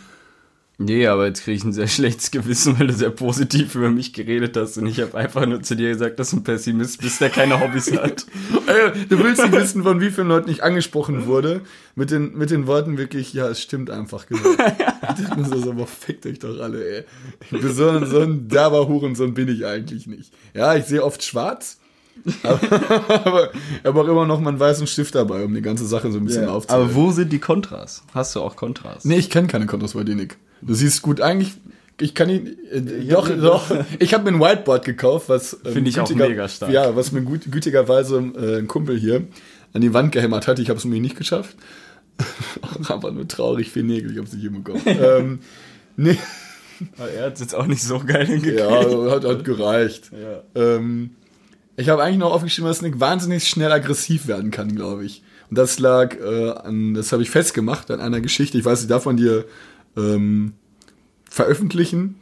[0.79, 4.13] Nee, aber jetzt kriege ich ein sehr schlechtes Gewissen, weil du sehr positiv über mich
[4.13, 7.19] geredet hast und ich habe einfach nur zu dir gesagt, dass du ein Pessimist bist,
[7.19, 8.25] der keine Hobbys hat.
[9.09, 11.61] Du willst nicht wissen, von wie vielen Leuten ich angesprochen wurde,
[11.95, 14.41] mit den, mit den Worten wirklich, ja, es stimmt einfach genau.
[15.19, 17.03] Ich muss so, aber fickt euch doch alle, ey.
[17.41, 20.31] Ich bin so, ein- so ein derber Hurensohn bin ich eigentlich nicht.
[20.53, 21.79] Ja, ich sehe oft schwarz,
[22.43, 22.59] aber,
[23.25, 26.19] aber ich habe auch immer noch meinen weißen Stift dabei, um die ganze Sache so
[26.19, 26.85] ein bisschen aufzuhalten.
[26.89, 28.03] aber wo sind die Kontras?
[28.13, 29.05] Hast du auch Kontras?
[29.05, 30.37] Nee, ich kenne keine Kontras bei dir, Nick.
[30.61, 31.53] Du siehst gut, eigentlich,
[31.99, 33.65] ich kann ihn, äh, doch, doch,
[33.99, 36.71] ich habe mir ein Whiteboard gekauft, was ähm, Finde ich auch mega stark.
[36.71, 39.23] Ja, was mir gut, gütigerweise äh, ein Kumpel hier
[39.73, 40.59] an die Wand gehämmert hat.
[40.59, 41.55] Ich habe es mir nicht geschafft.
[42.61, 44.81] Auch einfach nur traurig viel Nägel, ich habe es nicht hinbekommen.
[44.85, 45.39] ähm,
[45.97, 46.17] nee,
[46.97, 48.59] Aber Er hat jetzt auch nicht so geil hingekriegt.
[48.59, 50.11] ja, hat, hat gereicht.
[50.11, 50.43] Ja.
[50.55, 51.11] Ähm,
[51.75, 55.21] ich habe eigentlich noch aufgeschrieben, dass Nick wahnsinnig schnell aggressiv werden kann, glaube ich.
[55.49, 58.57] Und das lag äh, an, das habe ich festgemacht an einer Geschichte.
[58.57, 59.45] Ich weiß, ich darf von dir
[59.97, 60.53] ähm,
[61.29, 62.15] veröffentlichen.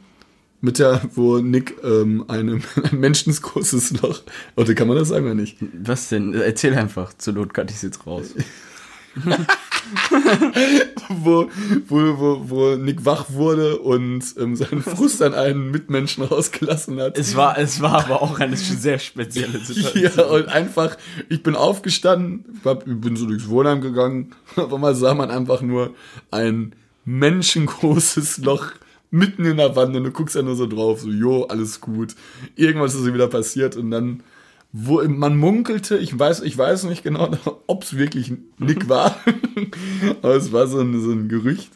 [0.62, 4.22] Mit der, wo Nick ähm, einem ein menschengroßes Loch.
[4.56, 5.58] Oder kann man das sagen oder nicht?
[5.60, 6.32] Was denn?
[6.34, 7.12] Erzähl einfach.
[7.18, 8.34] Zur Not cut ich jetzt raus.
[11.08, 11.48] Wo,
[11.86, 17.16] wo, wo, wo Nick wach wurde und ähm, seinen Frust an einen Mitmenschen rausgelassen hat.
[17.16, 20.02] Es war, es war aber auch eine sehr spezielle Situation.
[20.02, 20.96] Ja, und einfach,
[21.28, 25.94] ich bin aufgestanden, ich bin so durchs Wohnheim gegangen, auf einmal sah man einfach nur
[26.30, 26.74] ein
[27.06, 28.72] menschengroßes Loch
[29.10, 32.14] mitten in der Wand und du guckst ja nur so drauf, so, jo, alles gut.
[32.56, 34.22] Irgendwas ist wieder passiert und dann,
[34.72, 37.30] wo man munkelte, ich weiß, ich weiß nicht genau,
[37.66, 39.16] ob es wirklich Nick war,
[40.22, 41.70] aber es war so ein, so ein Gerücht.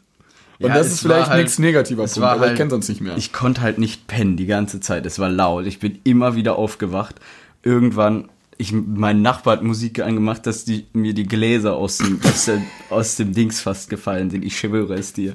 [0.58, 3.00] Und Ja, das ist vielleicht halt- nichts negativer Punkt, aber ich halt- kenne sonst nicht
[3.00, 3.16] mehr.
[3.16, 5.06] Ich konnte halt nicht pennen die ganze Zeit.
[5.06, 5.64] Es war laut.
[5.66, 7.14] Ich bin immer wieder aufgewacht.
[7.62, 8.28] Irgendwann,
[8.60, 12.60] ich, mein Nachbar hat Musik angemacht, dass die, mir die Gläser aus dem, aus, der,
[12.90, 14.44] aus dem Dings fast gefallen sind.
[14.44, 15.34] Ich schwöre es dir.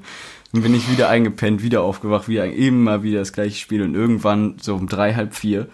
[0.54, 4.56] Dann bin ich wieder eingepennt, wieder aufgewacht, wieder immer wieder das gleiche Spiel und irgendwann
[4.62, 5.68] so um drei, halb vier.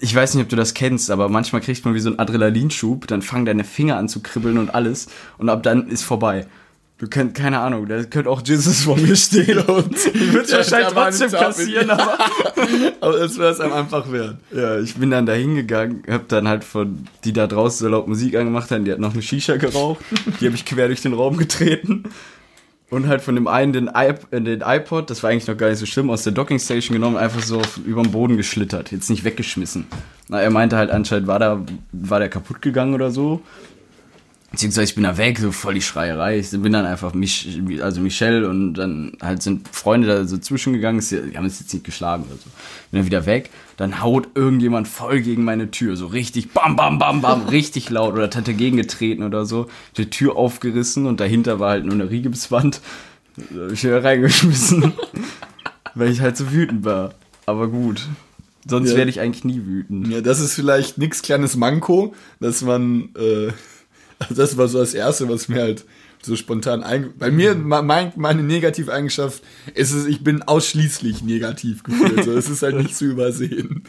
[0.00, 3.08] Ich weiß nicht, ob du das kennst, aber manchmal kriegt man wie so einen Adrenalinschub,
[3.08, 6.46] dann fangen deine Finger an zu kribbeln und alles und ab dann ist vorbei.
[6.98, 10.52] Du könnt, keine Ahnung, da könnte auch Jesus vor mir stehen und ich würde es
[10.52, 12.18] wahrscheinlich trotzdem kassieren, aber
[13.00, 14.38] aber es wäre es einem einfach wert.
[14.52, 18.08] ja, ich bin dann da hingegangen, hab dann halt von, die da draußen so laut
[18.08, 20.04] Musik angemacht haben, die hat noch eine Shisha geraucht,
[20.40, 22.02] die habe ich quer durch den Raum getreten
[22.90, 25.68] und halt von dem einen den, iP äh, den iPod, das war eigentlich noch gar
[25.68, 29.22] nicht so schlimm, aus der Dockingstation genommen, einfach so über den Boden geschlittert, jetzt nicht
[29.22, 29.86] weggeschmissen.
[30.28, 33.42] Na, er meinte halt anscheinend, war da, war der kaputt gegangen oder so.
[34.50, 36.38] Beziehungsweise ich bin da weg, so voll die Schreierei.
[36.38, 41.02] Ich bin dann einfach mich, also Michelle und dann halt sind Freunde da so zwischengegangen,
[41.02, 42.48] sie die haben es jetzt nicht geschlagen oder so.
[42.90, 46.98] Bin dann wieder weg, dann haut irgendjemand voll gegen meine Tür, so richtig bam, bam,
[46.98, 49.66] bam, bam, richtig laut oder hat dagegen getreten oder so.
[49.98, 52.80] Die Tür aufgerissen und dahinter war halt nur eine Riegipswand.
[53.36, 54.94] Da hab ich wieder reingeschmissen,
[55.94, 57.12] weil ich halt so wütend war.
[57.44, 58.08] Aber gut,
[58.66, 58.96] sonst Ja.
[58.96, 60.08] werde ich eigentlich nie wütend.
[60.08, 63.52] Ja, das ist vielleicht nix kleines Manko, dass man, äh,
[64.30, 65.84] das war so das Erste, was mir halt
[66.22, 69.42] so spontan ein, bei mir, me- mein, meine negative Eigenschaft
[69.74, 73.84] ist es, ich bin ausschließlich negativ gefühlt, so, es ist halt nicht zu übersehen.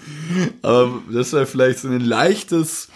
[0.61, 2.89] Aber das war vielleicht so ein leichtes,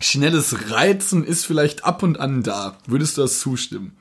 [0.00, 2.76] schnelles Reizen ist vielleicht ab und an da.
[2.86, 3.92] Würdest du das zustimmen?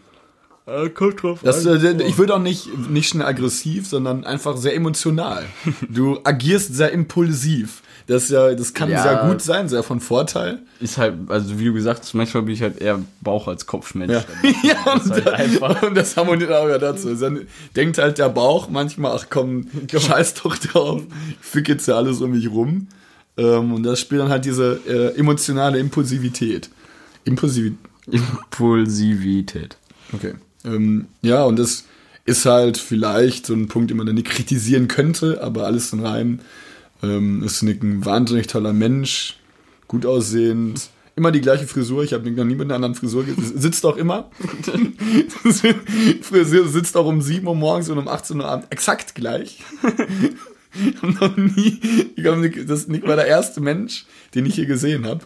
[0.95, 5.45] kommt drauf Das, äh, ich würde auch nicht, nicht schnell aggressiv, sondern einfach sehr emotional.
[5.89, 7.83] Du agierst sehr impulsiv.
[8.07, 9.01] Das, ist ja, das kann Ja.
[9.01, 10.59] sehr gut sein, sehr von Vorteil.
[10.79, 14.13] ist halt, also wie du gesagt hast, manchmal bin ich halt eher Bauch als Kopfmensch.
[14.13, 14.23] Ja,
[14.63, 15.81] ja ist und, halt einfach.
[15.81, 17.15] und das harmoniert auch ja dazu.
[17.15, 21.95] Dann denkt halt der Bauch manchmal, ach komm, scheiß doch drauf, ich fick jetzt ja
[21.95, 22.87] alles um mich rum.
[23.37, 26.69] Ähm, und das spielt dann halt diese äh, emotionale Impulsivität.
[27.25, 27.77] Impulsivität.
[28.11, 29.77] Impulsivität.
[30.13, 30.33] Okay.
[30.63, 31.85] Ähm, ja, und das
[32.25, 36.05] ist halt vielleicht so ein Punkt, den man dann nicht kritisieren könnte, aber alles in
[36.05, 36.39] Reim.
[37.03, 39.37] Ähm, ist Nick ein wahnsinnig toller Mensch,
[39.87, 42.03] gut aussehend, immer die gleiche Frisur.
[42.03, 43.59] Ich habe Nick noch nie mit einer anderen Frisur gesehen.
[43.59, 44.29] Sitzt auch immer.
[46.21, 49.59] Frisur sitzt auch um 7 Uhr morgens und um 18 Uhr abends exakt gleich.
[50.77, 51.79] Ich hab noch nie,
[52.15, 55.21] ich glaube, Nick, das Nick war der erste Mensch, den ich hier gesehen habe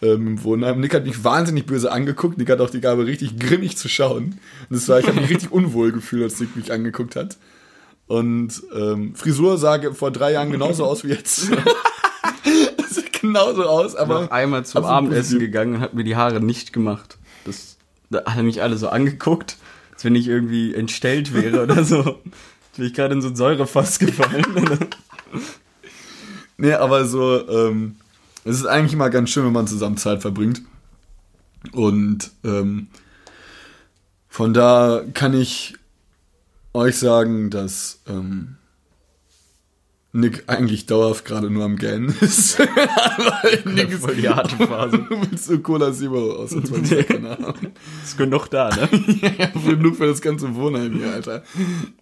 [0.00, 0.80] ähm, im Wohnheim.
[0.80, 2.38] Nick hat mich wahnsinnig böse angeguckt.
[2.38, 4.38] Nick hat auch die Gabe, richtig grimmig zu schauen.
[4.68, 7.36] Und das war, ich habe mich richtig unwohl gefühlt, als Nick mich angeguckt hat.
[8.06, 11.50] Und ähm, Frisur sah vor drei Jahren genauso aus wie jetzt.
[12.90, 16.72] sieht genauso aus, aber noch einmal zum Abendessen gegangen und hat mir die Haare nicht
[16.72, 17.18] gemacht.
[17.44, 17.76] Das,
[18.10, 19.56] da haben mich alle so angeguckt,
[19.92, 21.98] als wenn ich irgendwie entstellt wäre oder so.
[21.98, 24.44] Als wäre ich gerade in so ein Säurefass gefallen.
[26.58, 27.96] Nee, aber so, ähm,
[28.44, 30.62] es ist eigentlich immer ganz schön, wenn man zusammen Zeit verbringt.
[31.72, 32.88] Und ähm,
[34.28, 35.74] von da kann ich
[36.76, 38.56] euch sagen, dass ähm,
[40.12, 42.58] Nick eigentlich dauerhaft gerade nur am Gähnen ist.
[43.64, 45.06] Nick ist voll die harte Phase.
[45.10, 46.54] Willst du Cola Zero aus?
[47.06, 47.54] Keine Ahnung.
[48.02, 48.88] Ist genug da, ne?
[49.38, 51.42] ja, genug für das ganze Wohnheim hier, Alter.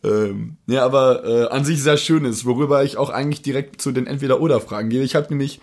[0.05, 3.91] Ähm, ja, aber äh, an sich sehr schön ist, worüber ich auch eigentlich direkt zu
[3.91, 5.03] den Entweder-Oder-Fragen gehe.
[5.03, 5.61] Ich habe nämlich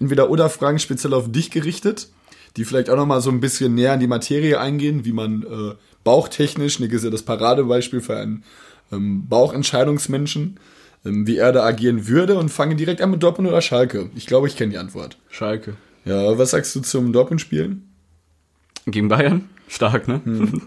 [0.00, 2.08] Entweder-Oder-Fragen speziell auf dich gerichtet,
[2.56, 5.74] die vielleicht auch nochmal so ein bisschen näher in die Materie eingehen, wie man äh,
[6.04, 8.44] bauchtechnisch, Nick ist ja das Paradebeispiel für einen
[8.92, 10.60] ähm, Bauchentscheidungsmenschen,
[11.04, 14.10] ähm, wie er da agieren würde und fange direkt an mit Dortmund oder Schalke.
[14.14, 15.16] Ich glaube, ich kenne die Antwort.
[15.30, 15.76] Schalke.
[16.04, 17.88] Ja, was sagst du zum Dortmund-Spielen?
[18.86, 19.48] Gegen Bayern?
[19.68, 20.20] Stark, ne?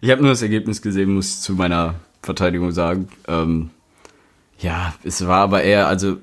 [0.00, 3.08] Ich habe nur das Ergebnis gesehen, muss ich zu meiner Verteidigung sagen.
[3.26, 3.70] Ähm,
[4.60, 6.18] ja, es war aber eher, also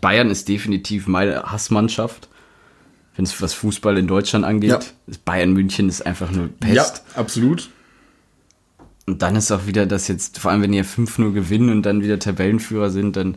[0.00, 2.28] Bayern ist definitiv meine Hassmannschaft,
[3.16, 4.70] wenn es was Fußball in Deutschland angeht.
[4.70, 4.80] Ja.
[5.24, 7.02] Bayern München ist einfach nur Pest.
[7.14, 7.70] Ja, absolut.
[9.06, 12.02] Und dann ist auch wieder das jetzt, vor allem wenn ihr 5-0 gewinnen und dann
[12.02, 13.36] wieder Tabellenführer sind, dann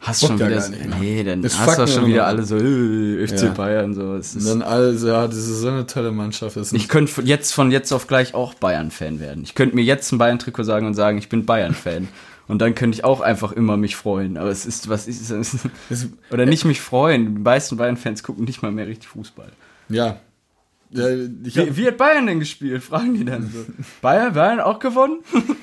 [0.00, 0.96] hast du schon wieder, nicht, ne?
[1.00, 3.50] nee, dann Das hast du auch schon wieder alle so, äh, FC Ja.
[3.50, 4.14] Bayern, so.
[4.14, 6.56] Es Und ist, dann alles, ja, das ist so eine tolle Mannschaft.
[6.72, 9.42] Ich könnte jetzt von jetzt auf gleich auch Bayern-Fan werden.
[9.42, 12.08] Ich könnte mir jetzt ein Bayern-Trikot sagen und sagen, ich bin Bayern-Fan.
[12.50, 14.36] Und dann könnte ich auch einfach immer mich freuen.
[14.36, 15.68] Aber es ist, was ist es?
[16.32, 17.36] Oder nicht mich freuen.
[17.36, 19.52] Die meisten Bayern-Fans gucken nicht mal mehr richtig Fußball.
[20.90, 21.06] ja.
[21.08, 22.82] ja Wie, wie hat Bayern denn gespielt?
[22.82, 23.64] Fragen die dann so.
[24.02, 25.20] Bayern, Bayern auch gewonnen?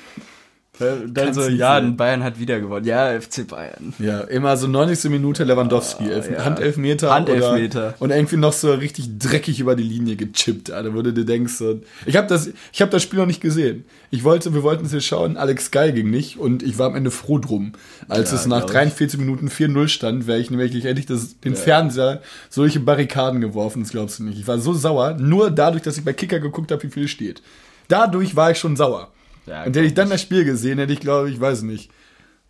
[0.78, 1.96] dann Kannst so, ja, sehen.
[1.96, 2.86] Bayern hat wieder gewonnen.
[2.86, 3.94] Ja, FC Bayern.
[3.98, 5.10] ja, immer so 90.
[5.10, 6.44] Minute Lewandowski, Elf, Ah, ja.
[6.44, 7.14] Handelfmeter.
[7.14, 7.94] Handelfmeter.
[7.98, 11.54] Und irgendwie noch so richtig dreckig über die Linie gechippt, Alter, wo du dir denkst,
[11.54, 13.84] so, ich habe das, ich habe das Spiel noch nicht gesehen.
[14.10, 16.96] Ich wollte, wir wollten es hier schauen, Alex Geil ging nicht und ich war am
[16.96, 17.72] Ende froh drum.
[18.08, 18.74] Als Ja, es nach glaub ich.
[18.94, 23.90] 43 Minuten 4-0 stand, wäre ich nämlich endlich das, den Fernseher solche Barrikaden geworfen, das
[23.90, 24.38] glaubst du nicht.
[24.38, 27.42] Ich war so sauer, nur dadurch, dass ich bei Kicker geguckt habe, wie viel steht.
[27.88, 29.10] Dadurch war ich schon sauer.
[29.48, 31.90] Ja, und hätte ich dann das Spiel gesehen, hätte ich, glaube ich, weiß nicht.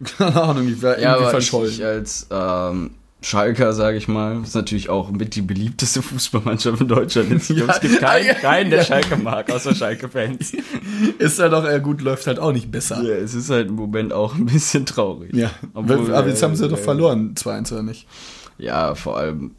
[0.19, 1.73] Keine Ahnung, ich wäre Ja, irgendwie aber ich, verschollen.
[1.73, 6.89] ich als ähm, Schalker, sage ich mal, ist natürlich auch mit die beliebteste Fußballmannschaft in
[6.89, 7.33] Deutschland.
[7.33, 8.35] Ich glaube, es gibt keinen, Ja.
[8.41, 10.53] keinen, der Schalke mag, außer Schalke-Fans.
[11.19, 13.03] ist halt auch, äh, gut, läuft halt auch nicht besser.
[13.03, 15.35] Ja, es ist halt im Moment auch ein bisschen traurig.
[15.35, 18.07] Ja, Obwohl, aber jetzt haben sie äh, doch verloren, 2-1 oder nicht?
[18.57, 19.53] Ja, vor allem,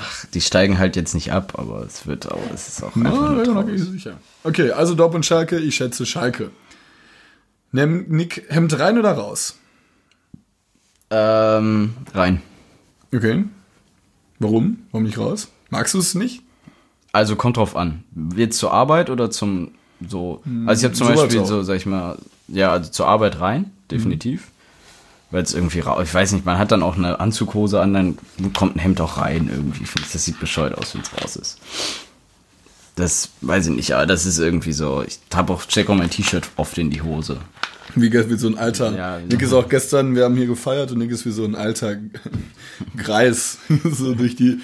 [0.00, 3.10] ach, die steigen halt jetzt nicht ab, aber es wird auch, es ist auch Na,
[3.10, 3.80] einfach nur traurig.
[3.80, 4.18] nicht sicher.
[4.44, 6.50] Okay, also Dortmund Schalke, ich schätze Schalke.
[7.72, 9.56] Nimm Nick Hemd rein oder raus?
[11.10, 12.42] Ähm, rein.
[13.14, 13.44] Okay.
[14.38, 14.78] Warum?
[14.92, 15.48] Warum nicht raus?
[15.68, 16.42] Magst du es nicht?
[17.12, 18.04] Also kommt drauf an.
[18.36, 19.72] Jetzt zur Arbeit oder zum
[20.08, 20.42] so.
[20.66, 21.46] Also ich habe zum sowas Beispiel auch.
[21.46, 22.16] so, sag ich mal,
[22.48, 24.48] ja, also zur Arbeit rein, definitiv.
[25.30, 26.02] Weil es irgendwie raus.
[26.04, 28.18] Ich weiß nicht, man hat dann auch eine Anzughose an, dann
[28.52, 29.84] kommt ein Hemd auch rein irgendwie.
[29.84, 31.58] Finde ich, das sieht bescheuert aus, wenn es raus ist.
[32.96, 35.02] Das weiß ich nicht, aber das ist irgendwie so.
[35.06, 37.38] Ich habe auch check auch mein T-Shirt oft in die Hose.
[37.94, 38.96] Wie, wie so ein alter.
[38.96, 41.54] Ja, Nick ist auch gestern, wir haben hier gefeiert und Nick ist wie so ein
[41.54, 41.96] alter
[42.96, 43.58] Greis,
[43.90, 44.60] so durch die,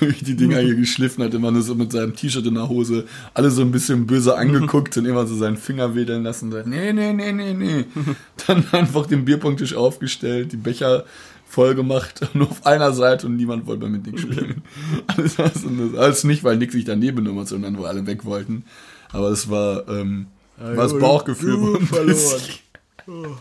[0.00, 3.06] durch die Dinger hier geschliffen, hat immer nur so mit seinem T-Shirt in der Hose,
[3.34, 6.66] alle so ein bisschen böse angeguckt und immer so seinen Finger wedeln lassen und sagt,
[6.66, 7.84] nee, nee, nee, nee, nee.
[8.46, 11.04] Dann einfach den Bierpunkttisch aufgestellt, die Becher
[11.48, 14.62] voll gemacht, nur auf einer Seite und niemand wollte mehr mit Nick spielen.
[15.06, 15.64] Alles, das.
[15.96, 18.64] Alles nicht, weil Nick sich daneben nummert, sondern wo alle weg wollten.
[19.10, 20.26] Aber es war, ähm,
[20.58, 21.56] war das Bauchgefühl.
[21.56, 22.06] du verloren.
[22.06, 23.36] bisschen-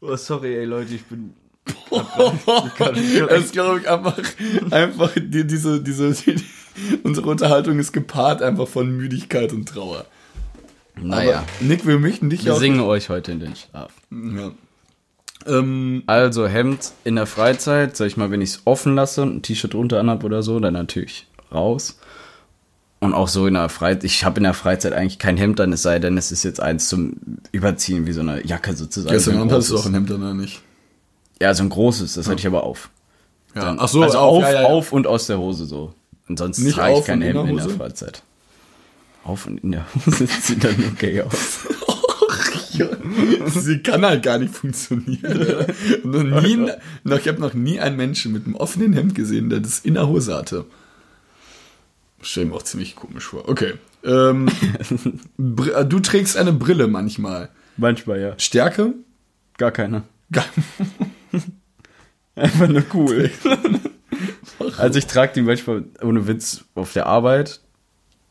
[0.00, 1.34] Oh, sorry, ey Leute, ich bin.
[3.28, 4.18] Das ist, glaube ich, einfach,
[4.70, 6.36] einfach die, diese, diese, die,
[7.02, 10.04] unsere Unterhaltung ist gepaart einfach von Müdigkeit und Trauer.
[11.00, 12.58] Naja, Aber Nick, wir möchten dich wir auch.
[12.58, 13.92] singen euch heute in den Schlaf.
[14.10, 14.52] Ja.
[15.46, 19.36] Ähm, Also Hemd in der Freizeit, sag ich mal, wenn ich es offen lasse und
[19.36, 21.98] ein T-Shirt drunter anhab oder so, dann natürlich raus.
[22.98, 25.72] Und auch so in der Freizeit, ich habe in der Freizeit eigentlich kein Hemd an,
[25.72, 27.14] es sei denn, es ist jetzt eins zum
[27.52, 29.12] Überziehen, wie so eine Jacke sozusagen.
[29.14, 30.62] gestern hattest du auch ein Hemd an, oder nicht?
[31.40, 32.88] Ja, so ein großes, das hatte ich aber auf.
[33.54, 33.62] Ja.
[33.66, 34.66] Dann- Ach so, also auf, ja, ja, ja.
[34.68, 35.92] auf und aus der Hose so.
[36.28, 37.76] Ansonsten Nicht trage ich kein und in Hemd der in der?
[37.76, 38.22] Freizeit.
[39.24, 41.60] Auf und in der Hose sieht dann gay aus.
[42.72, 42.88] Ja,
[43.46, 45.64] Sie kann halt gar nicht funktionieren.
[46.04, 46.68] noch nie,
[47.04, 49.94] noch, ich habe noch nie einen Menschen mit einem offenen Hemd gesehen, der das in
[49.94, 50.66] der Hose hatte.
[52.22, 53.48] Stell mir auch ziemlich komisch vor.
[53.48, 53.74] Okay.
[54.04, 54.48] Ähm,
[55.38, 57.50] äh, du trägst eine Brille manchmal.
[57.76, 58.38] Manchmal ja.
[58.38, 58.94] Stärke?
[59.58, 60.02] Gar keine.
[60.32, 60.44] Gar-
[62.34, 63.30] Einfach nur cool.
[64.78, 67.60] also ich trage die manchmal ohne Witz auf der Arbeit.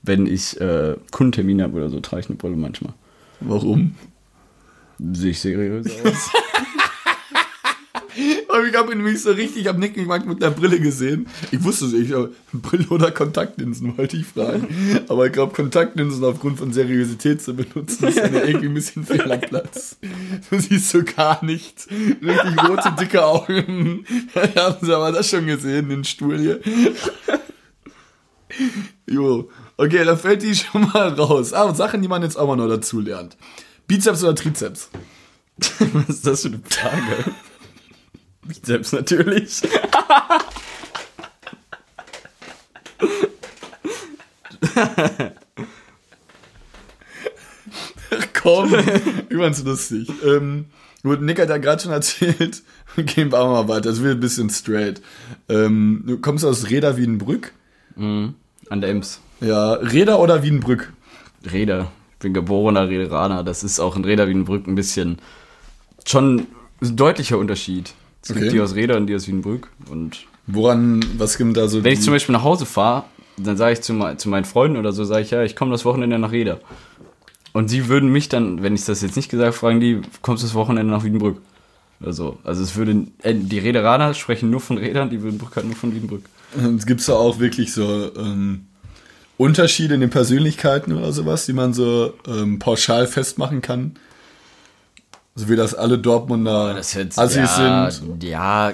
[0.04, 2.93] Wenn ich äh, Kundentermine habe oder so, trage ich eine Brille manchmal.
[3.39, 3.95] Warum?
[5.00, 6.30] Sehe ich seriös aus.
[8.47, 11.28] Und ich habe ihn nämlich so richtig, ich habe Nick Mark mit der Brille gesehen.
[11.51, 12.13] Ich wusste es nicht,
[12.54, 14.67] Brille oder Kontaktlinsen wollte ich fragen.
[15.08, 19.32] Aber ich glaube, Kontaktlinsen aufgrund von Seriosität zu benutzen, ist ja irgendwie ein bisschen fehl
[19.32, 19.97] am Platz.
[20.49, 21.88] Du siehst so gar nichts.
[21.89, 24.06] Richtig rote, dicke Augen.
[24.56, 26.60] Haben sie aber das schon gesehen, den Stuhl hier.
[29.08, 29.49] Jo.
[29.78, 31.51] Okay, da fällt die schon mal raus.
[31.51, 33.36] Ah, und Sachen, die man jetzt auch mal noch dazu lernt.
[33.88, 34.89] Bizeps oder Trizeps?
[35.58, 37.36] Was ist das für eine Frage?
[38.45, 39.62] Bizeps natürlich.
[48.34, 48.75] Komm,
[49.29, 50.10] ich fand's lustig.
[50.23, 50.65] Ähm,
[51.03, 52.62] gut, Nick hat ja gerade schon erzählt,
[52.95, 55.01] gehen wir auch mal weiter, das wird ein bisschen straight.
[55.49, 57.53] Ähm, du kommst aus Reda Wiedenbrück?
[57.95, 58.36] Mhm.
[58.69, 59.19] An der Ems.
[59.41, 60.93] Ja, Reda oder Wiedenbrück?
[61.51, 61.91] Reda.
[62.13, 63.43] Ich bin geborener Rederaner.
[63.43, 65.19] Das ist auch in Reda Wiedenbrück ein bisschen
[66.08, 66.47] schon
[66.81, 67.93] ein deutlicher Unterschied.
[68.25, 68.39] Es Okay.
[68.41, 69.69] gibt die aus Reda und die aus Wiedenbrück.
[69.89, 73.05] Und Woran, was gibt da so wenn ich zum Beispiel nach Hause fahre,
[73.38, 75.85] dann sage ich zu, zu meinen Freunden oder so, sage ich, ja, ich komme das
[75.85, 76.59] Wochenende nach Reda.
[77.53, 80.43] Und sie würden mich dann, wenn ich das jetzt nicht gesagt habe, fragen die, kommst
[80.43, 81.38] du das Wochenende nach Wiedenbrück?
[82.03, 85.75] Also, also es würde, äh, die Rederaner sprechen nur von Rädern, die Wiedenbrück halt nur
[85.75, 86.23] von Wiedenbrück.
[86.55, 88.65] Und gibt's da auch wirklich so ähm,
[89.38, 93.95] Unterschiede in den Persönlichkeiten oder sowas, die man so ähm, pauschal festmachen kann?
[95.36, 98.74] So wie das alle Dortmunder Das jetzt, Assis ja, sind, ja,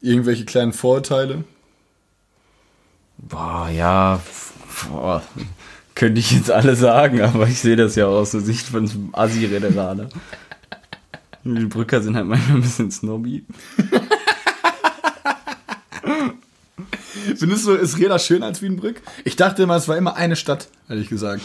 [0.00, 1.42] irgendwelche kleinen Vorurteile.
[3.18, 4.20] Boah, ja,
[4.88, 5.22] boah,
[5.96, 8.94] könnte ich jetzt alle sagen, aber ich sehe das ja aus der Sicht von so
[8.94, 10.08] einem Assi-Rederaner.
[11.44, 13.44] Die Brücker sind halt manchmal ein bisschen snobby.
[17.36, 19.02] Findest du, ist Reda schöner als Wiedenbrück?
[19.24, 21.42] Ich dachte immer, es war immer eine Stadt, ehrlich gesagt.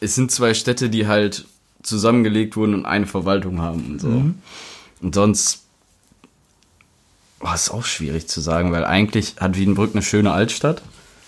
[0.00, 1.46] Es sind zwei Städte, die halt
[1.88, 4.08] zusammengelegt wurden und eine Verwaltung haben und so.
[5.00, 5.64] Und sonst
[7.40, 10.82] war es auch schwierig zu sagen, weil eigentlich hat Wiedenbrück eine schöne Altstadt.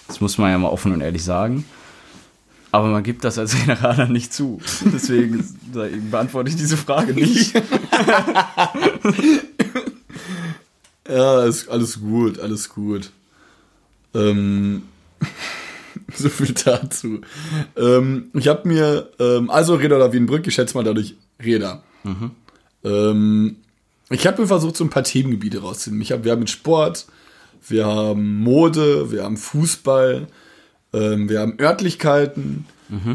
[0.09, 1.64] Das muss man ja mal offen und ehrlich sagen.
[2.73, 4.61] Aber man gibt das als Generaler nicht zu.
[4.92, 5.44] Deswegen
[6.11, 7.55] beantworte ich diese Frage nicht.
[11.11, 13.11] Ja, ist alles gut, alles gut.
[14.14, 14.83] Ähm,
[16.16, 17.20] so viel dazu.
[17.77, 21.83] Ähm, ich habe mir, ähm, also Reda oder Wiedenbrück, ich schätze mal dadurch Reda.
[22.85, 23.57] Ähm,
[24.11, 26.03] ich habe mir versucht, so ein paar Themengebiete rauszunehmen.
[26.03, 27.07] Ich hab, wir haben Sport,
[27.68, 30.27] wir haben Mode, wir haben Fußball,
[30.92, 32.66] ähm, wir haben Örtlichkeiten.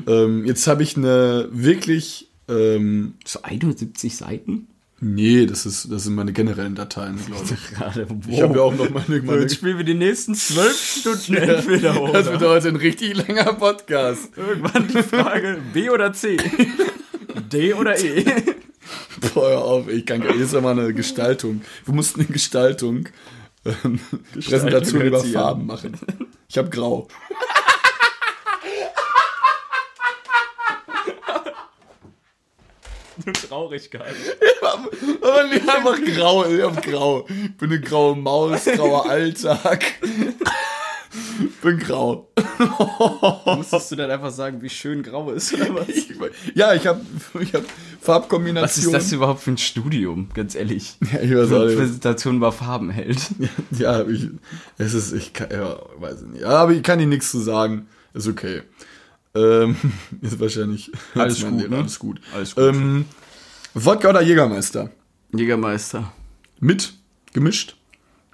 [0.08, 4.68] Ähm, jetzt habe ich eine wirklich, ähm, So 71 Seiten?
[5.00, 7.74] Nee, das, ist, das sind meine generellen Dateien, glaube ich.
[7.76, 8.08] Gerade.
[8.28, 11.36] Ich habe ja auch noch meine, So, meine jetzt spielen wir die nächsten zwölf Stunden
[11.36, 12.50] entweder Das wird oder.
[12.50, 14.30] heute ein richtig langer Podcast.
[14.38, 16.38] Irgendwann die Frage B oder C.
[17.52, 18.24] D oder E.
[19.34, 20.40] Boah, hör auf, ich kann gar nicht.
[20.40, 21.62] Jetzt ist ja mal eine Gestaltung.
[21.86, 23.10] Wir mussten eine Gestaltung,
[23.66, 24.00] ähm,
[24.34, 25.24] Präsentation über.
[25.24, 25.98] Farben machen.
[26.48, 27.08] Ich habe grau.
[33.26, 34.16] Nur Traurigkeit.
[34.62, 36.46] Aber nee, einfach grau.
[36.46, 37.26] Ich hab grau.
[37.28, 39.84] Ich bin eine graue Maus, grauer Alltag.
[41.62, 42.30] bin grau.
[43.46, 45.88] Musstest du dann einfach sagen, wie schön grau ist oder was?
[46.54, 47.02] Ja, ich habe
[47.40, 47.64] ich hab
[48.02, 48.94] Farbkombination.
[48.94, 50.98] Was ist das überhaupt für ein Studium, ganz ehrlich?
[51.12, 51.66] Ja, ich weiß auch.
[51.66, 53.20] Präsentation über Farben hält.
[53.78, 54.30] Ja, ich,
[54.78, 56.42] es ist, ich kann, ja, weiß ich nicht.
[56.42, 57.88] Ja, aber ich kann dir nichts zu sagen.
[58.14, 58.62] Ist okay.
[59.36, 59.76] Ähm,
[60.22, 61.78] ist wahrscheinlich Alles gut, Lehrer, ne?
[61.78, 62.22] Alles gut.
[62.34, 62.64] Alles gut.
[62.64, 63.06] Ähm,
[63.74, 64.90] Wodka oder Jägermeister?
[65.34, 66.12] Jägermeister.
[66.60, 66.94] Mit,
[67.34, 67.76] gemischt,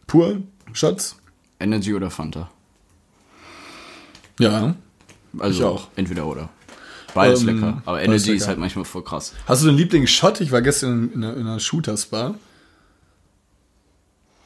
[0.07, 0.41] pur,
[0.73, 1.15] Shots?
[1.59, 2.49] Energy oder Fanta?
[4.39, 4.75] Ja.
[5.39, 5.87] Also Ich auch.
[5.95, 6.49] entweder oder.
[7.13, 7.81] Beides Ähm, lecker.
[7.85, 8.47] Aber Energy ist lecker.
[8.47, 9.33] halt manchmal voll krass.
[9.45, 10.39] Hast du den Lieblingsshot?
[10.41, 12.35] Ich war gestern in einer, in einer Shooter-Spa.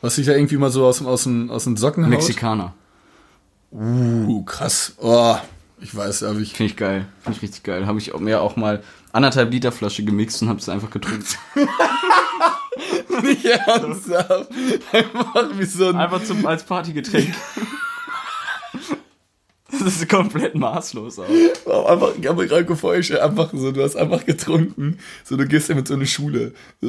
[0.01, 2.09] Was sich da irgendwie mal so aus, aus, den, aus den Socken haut.
[2.11, 2.73] Mexikaner.
[3.71, 4.93] Uh, krass.
[4.97, 5.35] Oh,
[5.81, 6.53] ich weiß, aber ich.
[6.53, 7.07] Finde ich geil.
[7.21, 7.85] Finde ich richtig geil.
[7.85, 11.25] Habe ich mir auch mal anderthalb Liter Flasche gemixt und habe es einfach getrunken.
[13.23, 14.49] Nicht ernsthaft.
[14.91, 15.95] Einfach wie so ein.
[15.95, 17.33] Einfach zum, als Partygetränk.
[19.71, 21.27] Das ist komplett maßlos auch.
[21.65, 24.99] Wow, einfach, ich habe gerade vorgestellt, einfach so, du hast einfach getrunken.
[25.23, 26.53] So, du gehst ja mit so einer Schule.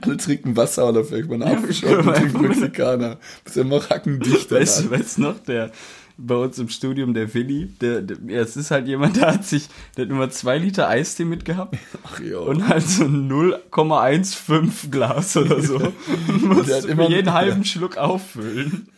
[0.00, 3.18] Alle trinken Wasser oder vielleicht mal einen Apfelschorle und trinken Mexikaner.
[3.44, 4.50] Bist ja immer rackendicht.
[4.50, 5.70] Weißt du, weißt noch, der
[6.18, 9.44] bei uns im Studium, der Willi, der, der, ja, es ist halt jemand, der hat
[9.44, 12.42] sich, der hat immer zwei Liter Eistee mitgehabt Ach, jo.
[12.42, 15.76] und halt so ein 0,15 Glas oder so.
[16.28, 18.88] Und musste hat immer- jeden halben Schluck auffüllen.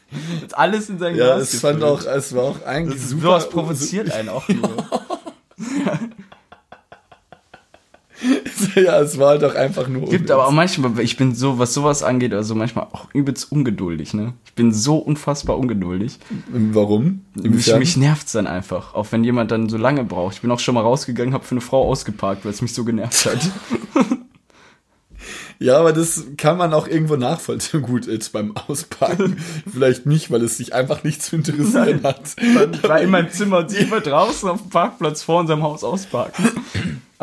[0.42, 2.06] Hat alles in sein ja, Glas es fand gefüllt.
[2.08, 3.22] auch, es war auch eigentlich Das, super.
[3.22, 4.70] sowas provoziert einen auch nur.
[5.56, 5.64] Es
[8.74, 10.08] ja, es war halt auch einfach nur.
[10.08, 14.14] Gibt aber auch manchmal, ich bin so, was sowas angeht, also manchmal auch übelst ungeduldig,
[14.14, 14.34] ne?
[14.44, 16.18] Ich bin so unfassbar ungeduldig.
[16.48, 17.22] Warum?
[17.34, 20.36] Mich, mich nervt's dann einfach, auch wenn jemand dann so lange braucht.
[20.36, 22.84] Ich bin auch schon mal rausgegangen, habe für eine Frau ausgeparkt, weil es mich so
[22.84, 23.50] genervt hat.
[25.58, 27.82] Ja, aber das kann man auch irgendwo nachvollziehen.
[27.86, 29.38] Gut, jetzt beim Auspacken
[29.70, 32.20] vielleicht nicht, weil es sich einfach nicht zu interessieren hat.
[32.36, 35.84] Ich war in meinem Zimmer und sie war draußen auf dem Parkplatz vor unserem Haus
[35.84, 36.50] ausparken.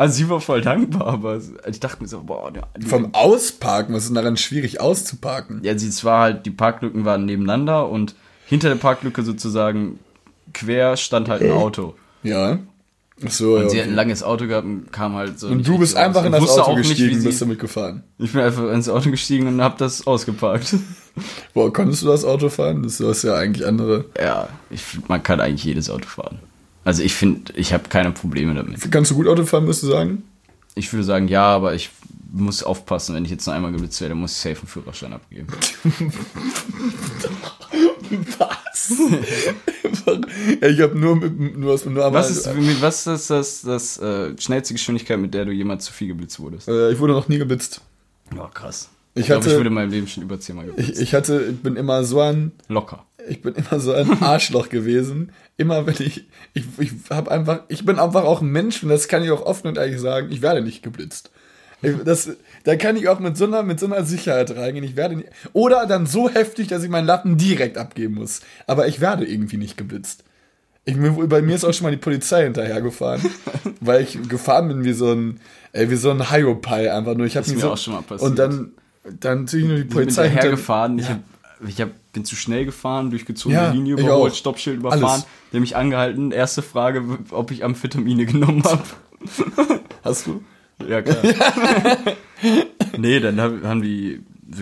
[0.02, 1.40] Also sie war voll dankbar, aber
[1.70, 5.60] ich dachte mir so, boah, ja, die- Vom Ausparken, was ist denn daran schwierig auszuparken?
[5.62, 10.00] ja, sie es war halt, die Parklücken waren nebeneinander und hinter der Parklücke sozusagen
[10.52, 11.94] quer stand halt ein Auto.
[12.24, 12.58] Ja.
[13.24, 13.62] Ach so, ja.
[13.62, 13.92] Und sie hat okay.
[13.92, 15.46] ein langes Auto gehabt und kam halt so.
[15.46, 18.02] Und du bist einfach in das Auto gestiegen und bist sie, damit gefahren.
[18.18, 20.74] Ich bin einfach ins Auto gestiegen und hab das ausgeparkt.
[21.54, 22.82] Boah, konntest du das Auto fahren?
[22.82, 24.06] Das ist ja eigentlich andere.
[24.20, 26.40] Ja, ich, man kann eigentlich jedes Auto fahren.
[26.84, 28.90] Also ich finde, ich habe keine Probleme damit.
[28.90, 30.22] Kannst du gut Auto fahren, würdest du sagen?
[30.74, 31.90] Ich würde sagen, ja, aber ich
[32.32, 35.46] muss aufpassen, wenn ich jetzt noch einmal geblitzt werde, muss ich safe einen Führerschein abgeben.
[38.38, 38.92] Was?
[40.60, 42.22] ja, ich habe nur mit nur, was- nur einmal.
[42.22, 45.92] Was ist, mit- was ist das, das äh, schnellste Geschwindigkeit, mit der du jemals zu
[45.92, 46.68] viel geblitzt wurdest?
[46.68, 47.80] Äh, ich wurde noch nie geblitzt.
[48.34, 48.88] Ja, krass.
[49.14, 50.90] Ich Ich glaube, ich wurde in meinem Leben schon über zehnmal geblitzt.
[50.90, 53.04] Ich, ich hatte, ich bin immer so ein, Locker.
[53.28, 55.32] Ich bin immer so ein Arschloch gewesen.
[55.56, 59.08] Immer wenn ich, ich, ich habe einfach, ich bin einfach auch ein Mensch und das
[59.08, 60.30] kann ich auch offen und ehrlich sagen.
[60.30, 61.30] Ich werde nicht geblitzt.
[62.04, 62.30] Das,
[62.62, 64.84] da kann ich auch mit so einer, mit so einer Sicherheit reingehen.
[64.84, 68.40] Ich werde nicht, oder dann so heftig, dass ich meinen Lappen direkt abgeben muss.
[68.68, 70.22] Aber ich werde irgendwie nicht geblitzt.
[70.84, 73.22] Ich, bei mir ist auch schon mal die Polizei hinterhergefahren,
[73.80, 75.40] weil ich gefahren bin wie so ein,
[75.72, 77.26] ey, wie so ein Hyopai einfach nur.
[77.26, 78.30] Ich mich mir so, auch schon mal passiert.
[78.30, 78.72] Und dann,
[79.20, 80.98] dann zieh ich nur die Ich bin Polizei hinter hinterhergefahren.
[80.98, 81.20] Ich, Ja.
[81.66, 84.34] Ich hab, bin zu schnell gefahren, durchgezogene Ja, Linie überholt.
[84.36, 85.04] Stoppschild überfahren.
[85.04, 85.26] Alles.
[85.52, 86.32] Der mich angehalten.
[86.32, 88.82] Erste Frage, ob ich Amphetamine genommen habe.
[90.04, 90.42] Hast du?
[90.88, 91.18] Ja, klar.
[92.98, 94.20] nee, dann hab, haben die,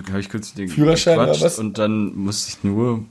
[0.09, 1.59] habe ich kurz den Führerschein oder was?
[1.59, 3.05] Und dann musste ich nur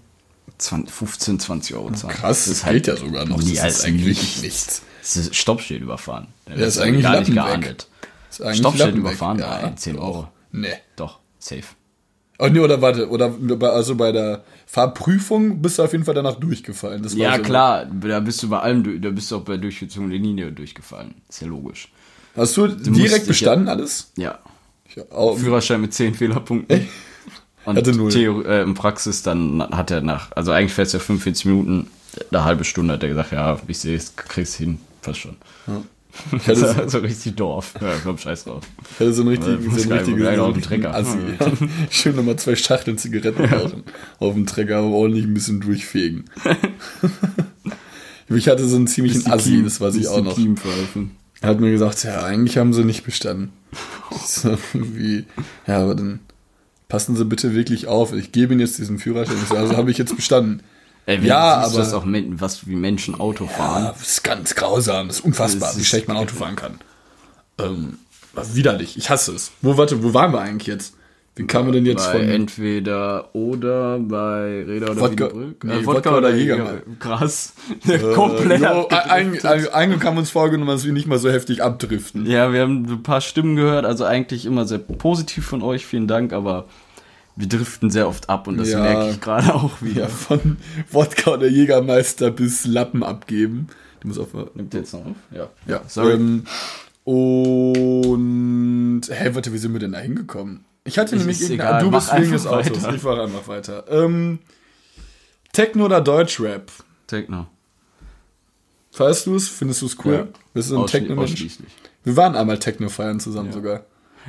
[0.58, 2.14] 20, 15, 20 Euro zahlen.
[2.16, 3.38] Krass, das geht ja sogar noch.
[3.42, 4.42] Nee, Das das ist eigentlich nichts.
[4.42, 4.82] nichts.
[5.02, 6.28] Das ist Stoppschild überfahren.
[6.48, 7.88] Der Ja, ist eigentlich gar nicht Lappen weg.
[8.42, 8.56] geahndet.
[8.58, 10.04] Stoppschild überfahren, Ja, nein, 10 doch.
[10.04, 10.28] Euro.
[10.52, 10.68] Nee.
[10.96, 11.64] Doch, safe.
[12.42, 16.14] Oh, nee, oder warte, oder bei- also bei der Fahrprüfung bist du auf jeden Fall
[16.16, 17.06] danach durchgefallen.
[17.16, 20.52] Ja, so- klar, da bist du bei allem, da bist du auch bei durchgezogener Linie
[20.52, 21.16] durchgefallen.
[21.28, 21.90] Ist ja logisch.
[22.36, 24.12] Hast du, musst direkt bestanden alles?
[24.16, 24.40] Ja.
[25.12, 26.88] Auch, Führerschein mit 10 Fehlerpunkten.
[27.66, 28.10] Und Hatte null.
[28.12, 31.88] Theorie, äh, in Praxis dann hat er nach, also eigentlich fährst du ja 45 Minuten,
[32.32, 35.36] eine halbe Stunde hat er gesagt, ja, ich sehe es, kriegst hin, fast schon.
[36.36, 37.74] Ich, hatte so, so richtig Dorf.
[37.82, 38.64] Ja, komm, scheiß drauf.
[38.92, 40.96] ich hatte so einen richtigen, so einen richtigen, so auf einen dem richtigen Trecker.
[40.96, 41.18] Assi.
[41.40, 41.52] Ja.
[41.90, 43.84] Schön nochmal zwei Schachteln Zigaretten rauchen
[44.20, 46.26] auf dem Trecker, aber ordentlich ein bisschen durchfegen.
[48.30, 50.38] ich hatte so einen ziemlichen Assi, Kiem- das weiß ich auch noch.
[51.42, 53.52] Er hat mir gesagt, ja, eigentlich haben sie nicht bestanden.
[54.26, 55.26] So, wie,
[55.68, 56.20] ja, aber dann
[56.88, 58.12] passen Sie bitte wirklich auf.
[58.14, 59.38] Ich gebe Ihnen jetzt diesen Führerschein.
[59.56, 60.62] Also habe ich jetzt bestanden.
[61.10, 63.86] Ey, wenn Ja, siehst, aber- dass auch was wie Menschen Auto fahren.
[63.88, 65.08] Ah, das ist ganz grausam.
[65.08, 66.80] Das ist unfassbar, Das wie ist- schlecht man Auto fahren kann.
[67.60, 67.98] Ähm,
[68.54, 68.96] widerlich.
[68.96, 69.52] Ich hasse es.
[69.62, 70.94] Wo, warte, wo waren wir eigentlich jetzt?
[71.36, 72.28] Wie kamen wir denn jetzt bei von...
[72.30, 75.32] entweder oder bei Reda oder Wodka-
[75.64, 76.36] nee, äh, Wodka Wodka, oder.
[76.36, 76.82] Jäger.
[77.00, 77.54] Krass.
[78.14, 78.64] Komplett.
[78.64, 79.12] Abgedriftet.
[79.12, 82.26] ein, ein, eigentlich haben wir uns vorgenommen, dass wir nicht mal so heftig abdriften.
[82.26, 86.08] Ja, wir haben ein paar Stimmen gehört, also eigentlich immer sehr positiv von euch, vielen
[86.08, 86.66] Dank, aber
[87.40, 88.82] wir driften sehr oft ab und das Ja.
[88.82, 90.04] merke ich gerade auch wieder.
[90.04, 90.58] Ja, von
[90.92, 93.68] Wodka oder Jägermeister bis Lappen abgeben.
[94.02, 94.28] Du musst auf...
[94.56, 95.16] Nimmt jetzt noch auf?
[95.32, 95.50] Ja.
[95.66, 96.14] Ja, Sorry.
[96.14, 96.44] Ähm,
[97.60, 100.66] und hä, warte, wie sind wir denn da hingekommen?
[100.84, 102.84] Ich hatte Ist- nämlich egal, du bist wegen des Autos.
[102.84, 102.96] weiter.
[102.96, 103.86] Ich fahre einfach weiter.
[103.90, 104.40] Ähm,
[105.54, 106.72] Techno oder Deutschrap?
[107.08, 107.48] Techno.
[108.92, 109.48] Feierst du es?
[109.48, 110.14] Findest du es cool?
[110.14, 110.28] Ja.
[110.54, 111.34] Bist du ein Techno-Mensch?
[111.34, 111.70] Ausschließlich.
[112.04, 113.54] Wir waren einmal Techno feiern zusammen Ja.
[113.54, 113.86] sogar.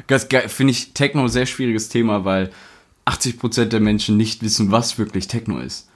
[0.07, 2.51] Das ge- finde ich Techno ein sehr schwieriges Thema, weil
[3.11, 5.89] 80% der Menschen nicht wissen, was wirklich Techno ist.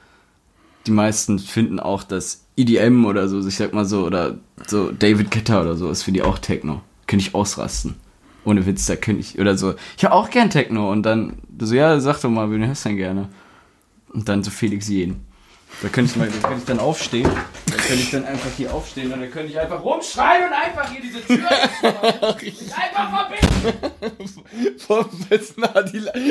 [0.87, 5.31] Die meisten finden auch, dass EDM oder so, ich sag mal so, oder so David
[5.31, 6.83] Guetta oder so, ist für die auch Techno.
[7.07, 7.97] Könnte ich ausrasten.
[8.45, 11.75] Ohne Witz, da könnte ich, oder so, ich höre auch gern Techno und dann, so,
[11.75, 13.29] ja, sag doch mal, wen hörst du denn gerne?
[14.13, 15.17] Und dann so Felix Jen.
[15.83, 17.29] Da könnte ich mal, da könnte ich dann aufstehen,
[17.67, 20.91] da könnte ich dann einfach hier aufstehen und dann könnte ich einfach rumschreien und einfach
[20.91, 21.37] hier diese Tür
[22.43, 24.79] jetzt einfach verbinden.
[24.79, 26.13] Vom besten Adila.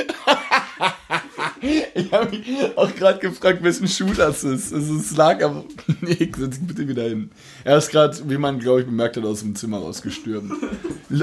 [1.62, 2.44] ich habe mich
[2.76, 4.72] auch gerade gefragt, wessen Schuh das ist.
[4.72, 5.64] Es lag aber.
[6.02, 7.32] Nee, setz dich bitte wieder hin.
[7.64, 10.52] Er ist gerade, wie man glaube ich bemerkt hat, aus dem Zimmer rausgestürmt.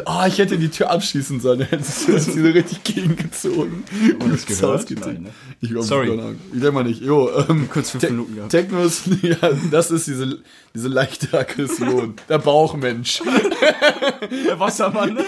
[0.06, 1.60] Oh, ich hätte die Tür abschießen sollen.
[1.60, 3.84] Er hätte sie so richtig gegengezogen.
[4.20, 4.90] Und das gehört?
[4.90, 5.30] Nein, ne?
[5.60, 6.08] Ich glaube, Sorry.
[6.52, 7.02] Ich denke mal nicht.
[7.02, 8.50] Jo, ähm, Kurz fünf Te- Minuten gehabt.
[8.52, 9.36] Techno ist, ja,
[9.70, 10.38] das ist diese,
[10.74, 12.14] diese leichte Aggression.
[12.28, 13.22] Der Bauchmensch.
[14.46, 15.14] Der Wassermann.
[15.14, 15.24] ne?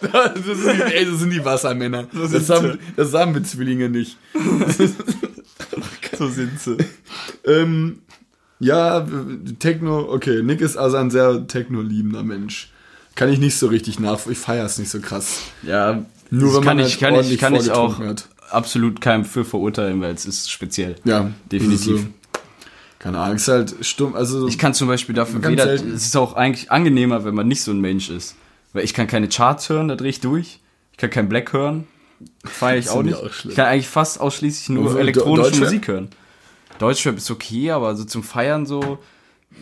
[0.00, 2.08] Das sind die, ey, das sind die Wassermänner.
[2.12, 4.16] Das, haben, das haben wir Zwillinge nicht.
[6.18, 6.76] So sind sie.
[7.46, 8.02] Ähm,
[8.58, 9.06] ja,
[9.60, 10.42] Techno, okay.
[10.42, 12.70] Nick ist also ein sehr techno-liebender Mensch.
[13.14, 14.26] Kann ich nicht so richtig nach.
[14.26, 15.40] Ich feiere es nicht so krass.
[15.62, 18.28] Ja, Nur das wenn man ich, halt kann ich, ordentlich kann ich auch hat.
[18.52, 20.96] Absolut keinem für verurteilen, weil es ist speziell.
[21.04, 22.00] Ja, Definitiv.
[22.02, 22.06] So.
[22.98, 24.14] Keine Ahnung, ist halt stumm.
[24.14, 25.92] Also, Ich kann zum Beispiel dafür weder, selten.
[25.92, 28.36] es ist auch eigentlich angenehmer, wenn man nicht so ein Mensch ist.
[28.72, 30.60] Weil ich kann keine Charts hören, da drehe ich durch.
[30.92, 31.86] Ich kann kein Black hören,
[32.44, 33.16] feiere ich auch nicht.
[33.18, 35.60] ich auch ich kann eigentlich fast ausschließlich nur Also, elektronische?
[35.60, 36.08] Musik hören.
[36.78, 38.98] Deutschrap ist okay, aber so zum Feiern so,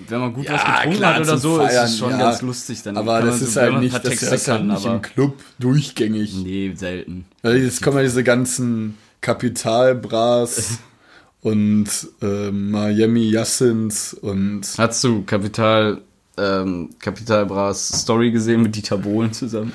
[0.08, 2.18] wenn man gut Ja, was getrunken klar, hat oder so, ist Feiern, es schon ja.
[2.18, 2.82] ganz lustig.
[2.82, 6.34] Dann aber das ist so, halt nicht, das ist halt kann, nicht im Club durchgängig.
[6.42, 7.26] nee, selten.
[7.42, 10.78] Weil jetzt kommen ja diese ganzen Kapitalbras
[11.42, 11.86] und
[12.22, 16.00] äh, Miami Yassins und Hast du Kapital,
[16.36, 19.72] ähm, Kapital Bras Story gesehen mit Dieter Bohlen zusammen?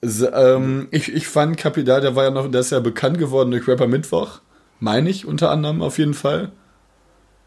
[0.00, 3.50] S- ähm, ich, ich fand Kapital, der war ja noch, der ist ja bekannt geworden
[3.50, 4.40] durch Rapper Mittwoch.
[4.80, 6.52] Meine ich unter anderem auf jeden Fall.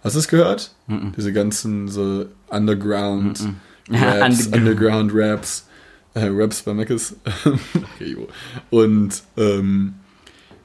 [0.04, 0.72] Hast du es gehört?
[1.16, 3.39] Diese ganzen so Underground
[3.89, 5.12] Raps, Underground.
[5.14, 5.68] Raps,
[6.14, 7.16] äh, Raps bei Meckes.
[7.95, 8.18] okay.
[8.70, 9.93] Und ähm,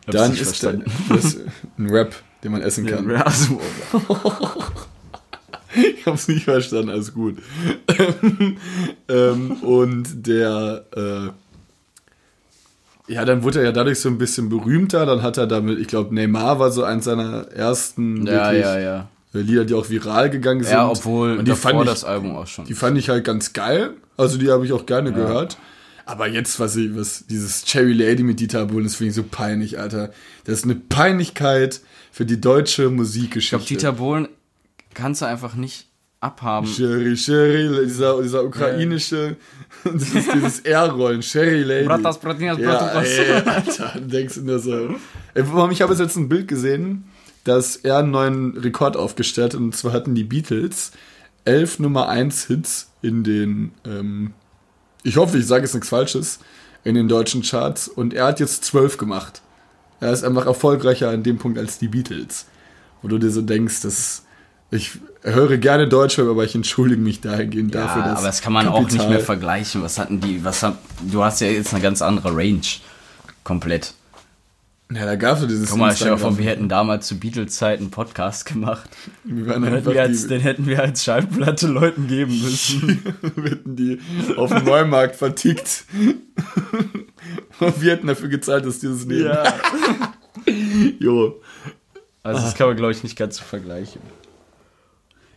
[0.07, 1.37] dann ist das
[1.78, 2.14] ein Rap,
[2.45, 3.09] den man essen kann.
[3.11, 3.61] Ja, also,
[5.74, 7.39] Ich hab's nicht verstanden, alles gut.
[9.09, 15.07] ähm, und der, äh, ja, dann wurde er ja dadurch so ein bisschen berühmter.
[15.07, 18.78] Dann hat er damit, ich glaube, Neymar war so eins seiner ersten ja, wirklich, ja,
[18.78, 19.09] ja.
[19.43, 20.72] Lieder, die auch viral gegangen sind.
[20.72, 22.64] Ja, obwohl und die fand, ich, das Album auch schon.
[22.64, 23.95] die fand ich halt ganz geil.
[24.16, 25.59] Also die habe ich auch gerne gehört.
[26.07, 29.24] Aber jetzt, was ich, was dieses Cherry Lady mit Dieter Bohlen, das finde ich so
[29.24, 30.12] peinlich, Alter.
[30.45, 31.80] Das ist eine Peinlichkeit
[32.12, 33.57] für die deutsche Musikgeschichte.
[33.57, 34.28] ich glaube, Dieter Bohlen
[34.95, 35.89] kannst du einfach nicht
[36.20, 36.66] abhaben.
[36.66, 39.37] Sherry, Sherry, dieser, dieser ukrainische,
[39.84, 41.87] dieses, dieses R-Rollen, Sherry Lady.
[41.87, 43.09] Bratas, Bratinas, ja, Bratas.
[43.09, 44.95] ey, Alter, denkst du nur so.
[45.34, 47.05] Ey, ich habe jetzt ein Bild gesehen,
[47.47, 50.92] dass er einen neuen Rekord aufgestellt hat, und zwar hatten die Beatles
[51.44, 54.32] elf Nummer 1 Hits in den, ähm,
[55.03, 56.40] ich hoffe, ich sage jetzt nichts Falsches,
[56.84, 59.42] in den deutschen Charts und er hat jetzt zwölf gemacht.
[60.01, 62.47] Er ist einfach erfolgreicher an dem Punkt als die Beatles.
[63.03, 64.24] Wo du dir so denkst, dass
[64.70, 68.53] ich höre gerne Deutschrap, aber ich entschuldige mich dahingehend Ja, dafür, dass aber das kann
[68.53, 69.82] man auch nicht Kapital- mehr vergleichen.
[69.82, 72.61] Was hatten die, was hat, du hast ja jetzt eine ganz andere Range.
[73.44, 73.94] Komplett.
[74.93, 77.84] Ja, da gab es dieses Guck mal, stell dir vor, wir hätten damals zu Beatles-Zeiten
[77.84, 78.89] einen Podcast gemacht.
[79.24, 83.03] Wir waren Den hätten, wir als, den hätten wir als Schallplatte Leuten geben müssen.
[83.34, 83.99] wir hätten die
[84.37, 85.87] auf dem Neumarkt vertickt.
[87.59, 89.26] Und wir hätten dafür gezahlt, dass die das nehmen.
[89.26, 89.55] ja.
[91.01, 91.41] Jo.
[92.22, 94.01] Also das kann man, glaube ich, nicht ganz so vergleichen.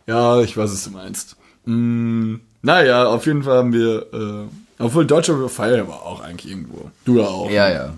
[0.06, 1.36] Ja, ich weiß, was du meinst.
[1.64, 6.90] Mm, naja, auf jeden Fall haben wir, äh, obwohl Deutscher Feier war auch eigentlich irgendwo.
[7.04, 7.50] Du ja auch.
[7.50, 7.94] Ja, ja.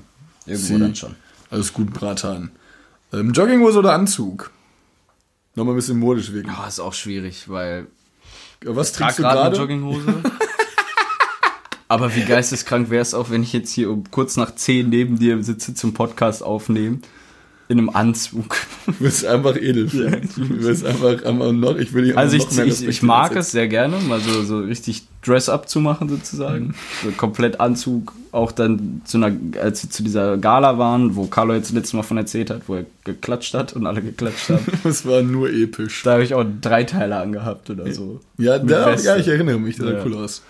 [0.46, 0.78] Irgendwo Sie.
[0.78, 1.16] dann schon.
[1.52, 2.50] Alles gut, Bratan.
[3.12, 4.50] Ähm, Jogginghose oder Anzug?
[5.54, 6.50] Nochmal ein bisschen modisch wirken.
[6.58, 7.88] Oh, ist auch schwierig, weil
[8.64, 9.56] Was trag trägst du gerade?
[9.56, 10.14] Jogginghose.
[11.88, 15.18] Aber wie geisteskrank wäre es auch, wenn ich jetzt hier um kurz nach 10 neben
[15.18, 17.02] dir sitze zum Podcast aufnehmen.
[17.72, 18.56] In einem Anzug.
[18.84, 19.86] Du bist einfach edel.
[19.86, 23.96] Du bist einfach, einfach noch, ich will Also ich, ich, ich mag es sehr gerne,
[24.00, 26.74] mal so, so richtig Dress-up zu machen sozusagen.
[27.02, 31.54] So komplett Anzug, auch dann zu einer, als wir zu dieser Gala waren, wo Carlo
[31.54, 34.66] jetzt letztes Mal von erzählt hat, wo er geklatscht hat und alle geklatscht haben.
[34.82, 36.02] Das war nur episch.
[36.02, 38.20] da habe ich auch drei Teile angehabt oder so.
[38.36, 40.04] Ja, da, ja, ich erinnere mich, das sah Ja.
[40.04, 40.42] cool aus.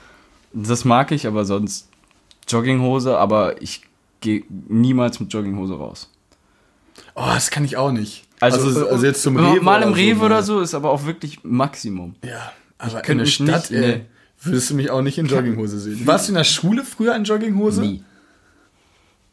[0.54, 1.88] Das mag ich, aber sonst
[2.48, 3.82] Jogginghose, aber ich
[4.20, 6.08] gehe niemals mit Jogginghose raus.
[7.14, 8.24] Oh, das kann ich auch nicht.
[8.40, 9.60] Also, also, also jetzt zum Rewe.
[9.62, 12.14] Mal im Rewe so, oder so ist aber auch wirklich Maximum.
[12.24, 14.00] Ja, aber in der Stadt, nicht ey, der-
[14.42, 16.04] würdest du mich auch nicht in Jogginghose sehen.
[16.06, 17.80] Warst du in der Schule früher in Jogginghose?
[17.82, 18.02] Nie.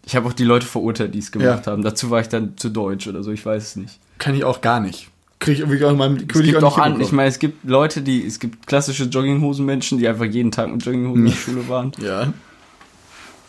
[0.05, 1.71] Ich habe auch die Leute verurteilt, die es gemacht Ja.
[1.71, 1.81] haben.
[1.83, 3.99] Dazu war ich dann zu deutsch oder so, ich weiß es nicht.
[4.17, 5.09] Kann ich auch gar nicht.
[5.39, 7.63] Krieg ich irgendwie auch in meinem, Es gibt auch nicht an, ich meine, es gibt
[7.67, 11.67] Leute, die, es gibt klassische Jogginghosen-Menschen, die einfach jeden Tag mit Jogginghosen in der Schule
[11.69, 11.91] waren.
[12.03, 12.33] Ja.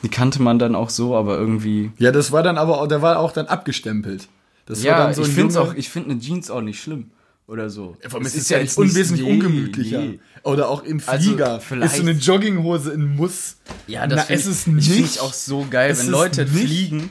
[0.02, 1.90] Die kannte man dann auch so, aber irgendwie.
[1.98, 4.28] Ja, das war dann aber auch, der war auch dann abgestempelt.
[4.66, 7.10] Das war Ja, dann so ich finde auch, ich finde eine Jeans auch nicht schlimm.
[7.46, 7.96] Oder so.
[8.00, 9.98] Ja, es ist ja nicht unwesentlich nee, ungemütlicher.
[10.00, 10.20] nee.
[10.44, 11.58] Oder auch im Also, Flieger.
[11.58, 13.56] vielleicht- ist so eine Jogginghose ein Muss.
[13.88, 15.00] Ja, Na, das ich, ist ich nicht.
[15.16, 17.10] es auch so geil, wenn ist Leute fliegen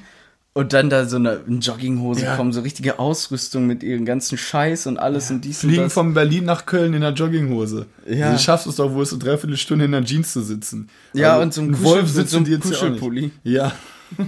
[0.54, 2.36] und dann da so eine in Jogginghose Ja.
[2.36, 5.94] kommen, so richtige Ausrüstung mit ihren ganzen Scheiß und alles und dies und Fliegen das.
[5.94, 7.86] von Berlin nach Köln in einer Jogginghose.
[8.08, 8.26] Ja.
[8.28, 10.90] Also, du schaffst es doch wohl so dreiviertel Stunde in einer Jeans zu sitzen.
[11.14, 12.78] Ja, Also, und so ein ein Kuschel- Wolf sitzt so einem in dir jetzt ja
[12.78, 13.00] auch nicht.
[13.00, 13.32] Kuschelpulli.
[13.44, 13.72] Ja.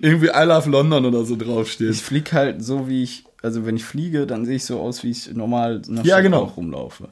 [0.00, 1.90] Irgendwie I Love London oder so draufsteht.
[1.90, 5.02] Ich fliege halt so, wie ich, also wenn ich fliege, dann sehe ich so aus,
[5.02, 6.44] wie ich normal der Ja, Stadt genau.
[6.44, 7.08] rumlaufe.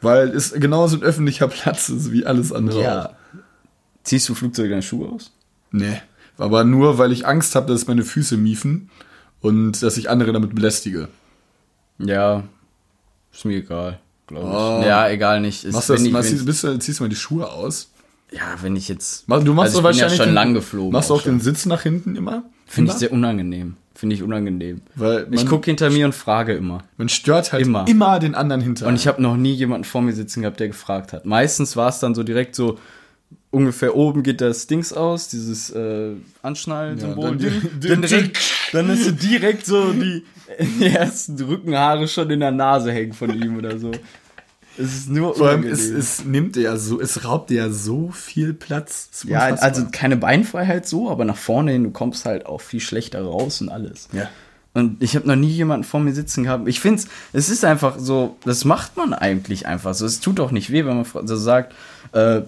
[0.00, 3.10] Weil es genauso ein öffentlicher Platz ist wie alles andere auch.
[4.04, 5.32] Ziehst du Flugzeug deine Schuhe aus?
[5.70, 6.00] Nee.
[6.38, 8.90] Aber nur, weil ich Angst habe, dass meine Füße miefen
[9.40, 11.08] und dass ich andere damit belästige.
[11.98, 12.42] Ja,
[13.32, 14.52] ist mir egal, glaube ich.
[14.54, 14.82] Oh.
[14.88, 15.64] Ja, egal nicht.
[15.72, 17.90] Machst du das, ich, machst, du- bist du, ziehst du mal die Schuhe aus?
[18.30, 19.24] ich, ja, wenn ich jetzt.
[19.28, 20.92] Du machst also doch ich bin ja wahrscheinlich schon den- lang geflogen.
[20.92, 21.34] Machst du auch schon.
[21.36, 22.42] den Sitz nach hinten immer?
[22.66, 23.76] Finde ich sehr unangenehm.
[23.94, 24.80] Finde ich unangenehm.
[24.96, 26.82] Weil ich gucke hinter mir und frage immer.
[26.96, 28.18] Man stört halt immer, Immer.
[28.18, 28.88] den anderen hinter.
[28.88, 31.26] Und ich habe noch nie jemanden vor mir sitzen gehabt, der gefragt hat.
[31.26, 32.76] Meistens war es dann so direkt so,
[33.54, 37.24] ungefähr oben geht das Dings aus, dieses äh, Anschnallen-Symbol.
[37.24, 38.38] Ja, dann dann, dann, direkt,
[38.72, 40.24] dann ist so direkt so die,
[40.78, 43.92] die ersten Rückenhaare schon in der Nase hängen von ihm oder so.
[44.76, 47.70] Es ist nur Vor allem, es, es nimmt dir ja so, es raubt dir ja
[47.70, 49.08] so viel Platz.
[49.26, 53.22] Ja, also keine Beinfreiheit so, aber nach vorne hin, du kommst halt auch viel schlechter
[53.22, 54.08] raus und alles.
[54.12, 54.28] Ja.
[54.72, 56.66] Und ich habe noch nie jemanden vor mir sitzen gehabt.
[56.66, 57.00] Ich finde
[57.32, 60.04] es ist einfach so, das macht man eigentlich einfach so.
[60.04, 61.74] Es tut auch nicht weh, wenn man so sagt,
[62.10, 62.42] äh,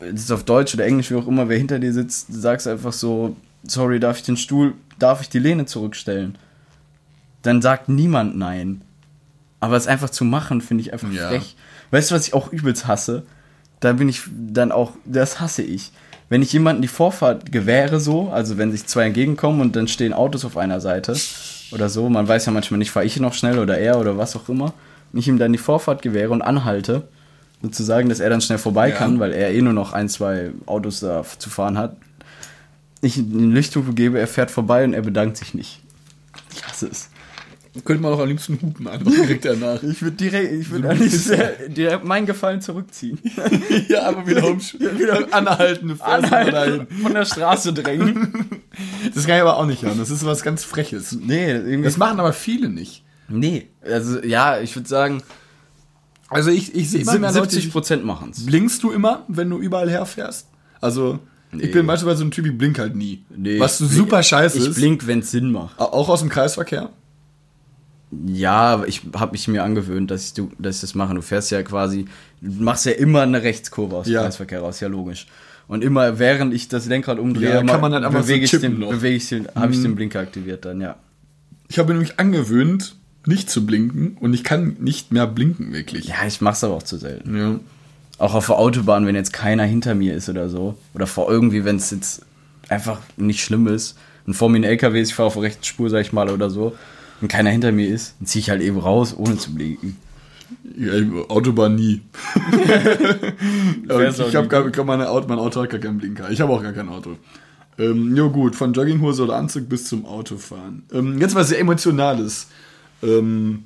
[0.00, 2.66] das ist auf Deutsch oder Englisch, wie auch immer, wer hinter dir sitzt, du sagst
[2.66, 3.36] einfach so,
[3.66, 6.36] sorry, darf ich den Stuhl, darf ich die Lehne zurückstellen?
[7.42, 8.82] Dann sagt niemand nein.
[9.60, 11.28] Aber es einfach zu machen, finde ich einfach Ja.
[11.28, 11.56] frech.
[11.90, 13.24] Weißt du, was ich auch übelst hasse?
[13.80, 15.92] Da bin ich dann auch, das hasse ich.
[16.28, 20.12] Wenn ich jemanden die Vorfahrt gewähre, so, also wenn sich zwei entgegenkommen und dann stehen
[20.12, 21.16] Autos auf einer Seite
[21.72, 24.36] oder so, man weiß ja manchmal nicht, fahre ich noch schnell oder er oder was
[24.36, 24.72] auch immer,
[25.12, 27.08] und ich ihm dann die Vorfahrt gewähre und anhalte,
[27.62, 28.96] sozusagen, dass er dann schnell vorbei Ja.
[28.96, 31.96] kann, weil er eh nur noch ein, zwei Autos da zu fahren hat.
[33.02, 35.80] Ich eine Lichthupe gebe, er fährt vorbei und er bedankt sich nicht.
[36.54, 37.08] Ich hasse es.
[37.84, 39.80] Könnte man auch am liebsten hupen, einfach direkt danach.
[39.84, 40.92] Ich würde direkt, ich würde
[41.68, 43.16] direkt meinen Gefallen zurückziehen.
[43.88, 48.60] ja, aber wieder umsch wieder anhalten, Anhalten, von der Straße drängen.
[49.14, 49.98] Das kann ich aber auch nicht hören.
[49.98, 51.12] Das ist was ganz Freches.
[51.12, 51.82] Nee, irgendwie.
[51.84, 53.04] Das machen aber viele nicht.
[53.28, 55.22] nee, also ja, ich würde sagen,
[56.30, 58.46] Also ich, ich sehe immer mehr Leute, 70 die- Prozent machen es.
[58.46, 60.46] Blinkst du immer, wenn du überall herfährst?
[60.80, 61.18] Also,
[61.52, 63.22] ich bin beispielsweise so ein Typ, ich blink halt nie.
[63.58, 64.74] was super scheiße Ich ist.
[64.76, 65.78] blink, wenn es Sinn macht.
[65.78, 66.90] Auch aus dem Kreisverkehr?
[68.26, 71.14] Ja, ich habe mich mir angewöhnt, dass ich, du, dass ich das mache.
[71.14, 72.06] Du fährst ja quasi,
[72.40, 74.22] du machst ja immer eine Rechtskurve aus dem Ja.
[74.24, 75.26] Kreisverkehr raus, ja logisch.
[75.68, 78.50] Und immer während ich das Lenkrad umdrehe, Ja, kann man halt einfach so bewege ich
[78.50, 80.96] den, bewege ich den, habe ich den Blinker aktiviert dann, ja.
[81.68, 82.96] Ich habe mir nämlich angewöhnt,
[83.26, 86.08] nicht zu blinken und ich kann nicht mehr blinken, wirklich.
[86.08, 87.36] Ja, ich mach's aber auch zu selten.
[87.36, 87.60] Ja.
[88.18, 90.76] Auch auf der Autobahn, wenn jetzt keiner hinter mir ist oder so.
[90.94, 92.22] Oder vor irgendwie, wenn es jetzt
[92.68, 93.96] einfach nicht schlimm ist.
[94.26, 96.30] Und vor mir ein LKW ist, ich fahre auf der rechten Spur, sag ich mal,
[96.30, 96.76] oder so.
[97.20, 99.96] Und keiner hinter mir ist, dann ziehe ich halt eben raus, ohne zu blinken.
[100.76, 100.92] Ja,
[101.28, 102.02] Autobahn nie.
[103.88, 106.30] Ich habe gar meine Auto, mein Auto hat gar keinen Blinker.
[106.30, 107.16] Ich habe auch gar kein Auto.
[107.78, 110.82] Ähm, jo gut, von Jogginghose oder Anzug bis zum Autofahren.
[110.92, 112.48] Ähm, jetzt was sehr Emotionales.
[113.02, 113.64] Ähm,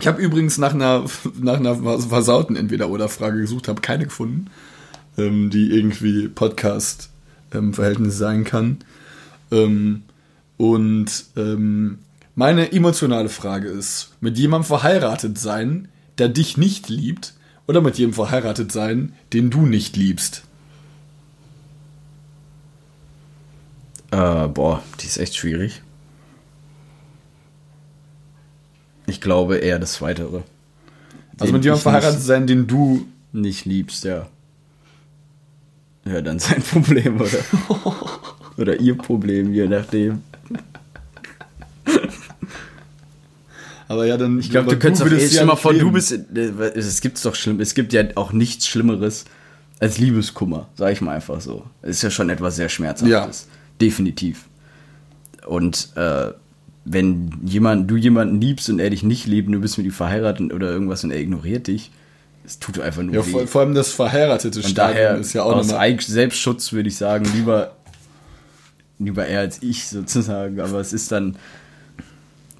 [0.00, 1.04] ich habe übrigens nach einer,
[1.40, 4.46] nach einer versauten Entweder-Oder-Frage gesucht, habe keine gefunden,
[5.16, 8.78] ähm, die irgendwie Podcast-Verhältnis sein kann.
[9.50, 10.02] Ähm,
[10.56, 11.98] und ähm,
[12.34, 17.34] meine emotionale Frage ist, mit jemandem verheiratet sein, der dich nicht liebt,
[17.66, 20.42] oder mit jemandem verheiratet sein, den du nicht liebst?
[24.10, 25.82] Äh, boah, die ist echt schwierig.
[29.06, 30.44] Ich glaube eher das Zweitere.
[31.38, 34.28] Also mit jemandem verheiratet sein, den du nicht, nicht liebst, ja.
[36.04, 37.38] Ja, dann sein Problem, oder?
[38.56, 40.22] oder ihr Problem, je nachdem.
[43.88, 44.38] Aber ja, dann.
[44.38, 46.40] Ich glaube, du könntest auch, ey, stell mal vor, du bist, äh,
[46.74, 49.26] es gibt's doch schlimm, es gibt ja auch nichts Schlimmeres
[49.80, 51.64] als Liebeskummer, sag ich mal einfach so.
[51.82, 53.48] Es ist ja schon etwas sehr Schmerzhaftes.
[53.80, 54.46] Definitiv.
[55.46, 56.30] Und äh,
[56.84, 59.92] wenn jemand, du jemanden liebst und er dich nicht liebt und du bist mit ihm
[59.92, 61.90] verheiratet oder irgendwas und er ignoriert dich,
[62.44, 63.30] es tut einfach nur Ja, weh.
[63.30, 66.00] vor, vor allem das verheiratete und Stadium daher ist ja auch aus nochmal.
[66.00, 67.76] Selbstschutz würde ich sagen, lieber,
[68.98, 70.60] lieber er als ich sozusagen.
[70.60, 71.36] Aber es ist dann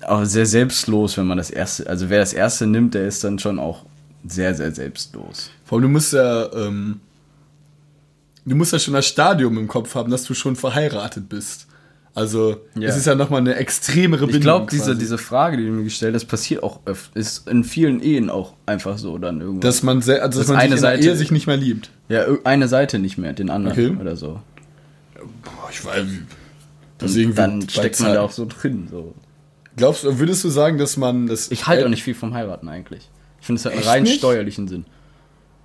[0.06, 3.38] auch sehr selbstlos, wenn man das erste, also wer das erste nimmt, der ist dann
[3.38, 3.84] schon auch
[4.26, 5.50] sehr, sehr selbstlos.
[5.64, 7.00] Vor allem, du musst ja, ähm,
[8.44, 11.66] du musst ja schon das Stadium im Kopf haben, dass du schon verheiratet bist.
[12.14, 12.88] Also, Ja.
[12.88, 14.34] es ist ja nochmal eine extremere Bindung.
[14.38, 17.64] Ich glaube, diese, diese Frage, die du mir gestellt hast, passiert auch öfter, ist in
[17.64, 19.60] vielen Ehen auch einfach so dann irgendwann.
[19.62, 21.90] Dass man, se- also, dass Das man eine Seite- Ehe sich nicht mehr liebt.
[22.10, 23.96] ja, eine Seite nicht mehr, den anderen Okay.
[24.00, 24.40] oder so.
[25.14, 26.04] Boah, ich weiß.
[27.00, 28.88] Deswegen dann steckt man Zeit- da auch so drin.
[28.90, 29.14] So.
[29.76, 31.50] Glaubst du, würdest du sagen, dass man das.
[31.50, 33.08] Ich halte auch nicht viel vom Heiraten eigentlich.
[33.40, 34.18] Ich finde, es hat einen rein nicht?
[34.18, 34.84] steuerlichen Sinn.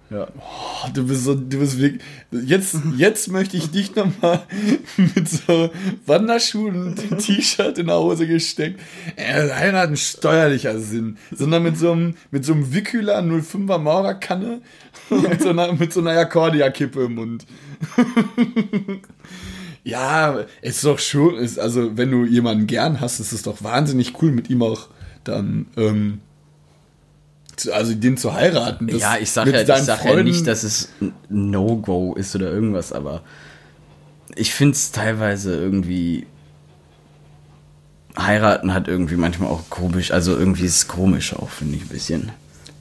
[0.10, 0.28] Ja.
[0.40, 2.02] Oh, du bist so, du bist wirklich.
[2.32, 4.44] Jetzt, jetzt möchte ich dich nochmal
[4.98, 5.70] mit so
[6.06, 8.80] Wanderschuhen und T-Shirt in der Hose gesteckt.
[9.18, 11.18] Äh, hat einen steuerlicher Sinn.
[11.32, 14.62] Sondern mit so einem, mit so einem Vicula 05er Maurerkanne
[15.10, 17.46] und so einer, mit so einer Akkordia-Kippe im Mund.
[19.84, 24.22] ja, ist doch schon, ist, also wenn du jemanden gern hast, ist es doch wahnsinnig
[24.22, 24.88] cool, mit ihm auch
[25.26, 26.22] dann, ähm,
[27.72, 28.88] also den zu heiraten.
[28.88, 32.36] Das- Ja, ich sag mit ja, ich sag ja nicht, dass es ein No-Go ist
[32.36, 33.22] oder irgendwas, aber
[34.36, 36.28] ich finde es teilweise irgendwie.
[38.18, 41.88] Heiraten hat irgendwie manchmal auch komisch, also irgendwie ist es komisch auch, finde ich ein
[41.90, 42.32] bisschen.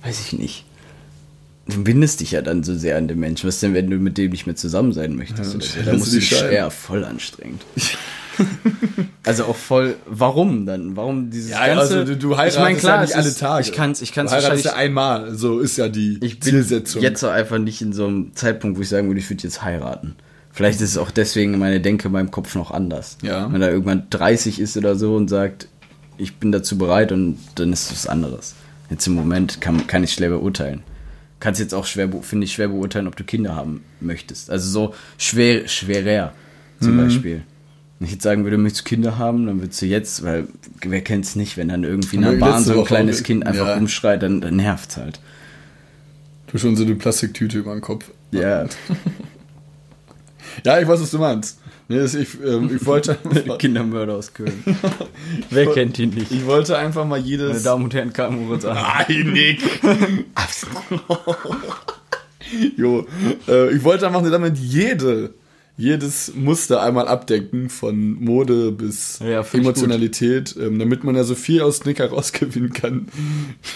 [0.03, 0.65] Weiß ich nicht.
[1.69, 3.47] Du bindest dich ja dann so sehr an den Menschen.
[3.49, 5.53] Was denn, wenn du mit dem nicht mehr zusammen sein möchtest?
[5.55, 7.63] Ja, oder dann musst du dich ja voll anstrengend.
[9.25, 10.97] also auch voll, warum dann?
[10.97, 11.81] Warum dieses Ja, ganze...
[11.81, 13.63] also du, du heiratest ich mein, klar, ja nicht alle Tage.
[13.67, 16.41] Ich kann es ich kann's du heiratest wahrscheinlich ja einmal, so ist ja die ich
[16.41, 17.03] bin Zielsetzung.
[17.03, 19.63] jetzt auch einfach nicht in so einem Zeitpunkt, wo ich sagen würde, ich würde jetzt
[19.63, 20.17] heiraten.
[20.53, 23.19] Vielleicht ist es auch deswegen meine Denke in meinem Kopf noch anders.
[23.23, 23.53] Ja.
[23.53, 25.69] Wenn er irgendwann 30 ist oder so und sagt,
[26.17, 28.55] ich bin dazu bereit und dann ist es was anderes.
[28.89, 30.83] Jetzt im Moment kann, kann ich schwer beurteilen.
[31.41, 34.51] Kannst jetzt auch schwer, finde ich, schwer beurteilen, ob du Kinder haben möchtest.
[34.51, 36.33] Also so schwer, schwerer
[36.81, 37.05] zum Mhm.
[37.05, 37.43] Beispiel.
[37.99, 40.49] Wenn ich jetzt sagen würde, möchtest du Kinder haben, dann würdest du jetzt, weil
[40.83, 43.47] wer kennt es nicht, wenn dann irgendwie in der Bahn so ein Woche kleines Kind
[43.47, 43.77] einfach ja.
[43.77, 45.21] umschreit, dann, dann nervt halt.
[46.49, 48.11] du schon so eine Plastiktüte über den Kopf.
[48.33, 48.67] Ja.
[50.65, 51.59] Ja, ich weiß, was du meinst.
[51.89, 53.17] Nee, ich, ähm, ich, wollte,
[53.59, 54.65] Kindermörder aus Köln.
[55.51, 56.33] Wer kennt ihn nicht?
[56.33, 57.63] ich wollte einfach mal Meine jedes.
[57.63, 58.75] Damen und Herren, Karl Moritz an.
[58.75, 59.61] Nein, Nick.
[62.77, 63.07] jo,
[63.47, 65.35] äh, ich wollte einfach damit jede,
[65.77, 71.63] jedes Muster einmal abdecken, von Mode bis Ja, Emotionalität, ähm, damit man ja so viel
[71.63, 73.09] aus Nick herausgewinnen kann,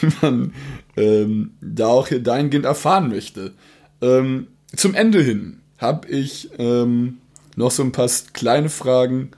[0.01, 0.53] wie man
[0.97, 3.53] ähm, da auch hier dahingehend erfahren möchte.
[4.01, 7.19] Ähm, zum Ende hin habe ich ähm,
[7.57, 9.31] noch so ein paar kleine Fragen,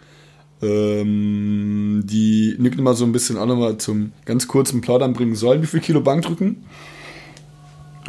[0.60, 5.62] ähm, die Nick mal so ein bisschen auch nochmal zum ganz kurzen Plaudern bringen sollen.
[5.62, 6.64] Wie viel Kilo Bankdrücken?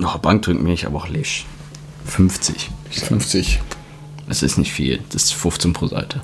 [0.02, 1.46] Oh, Bankdrücken bin ich aber auch lesch.
[2.06, 2.70] 50.
[2.92, 3.60] 50.
[4.28, 5.00] Das ist nicht viel.
[5.10, 6.22] Das ist 15 pro Seite.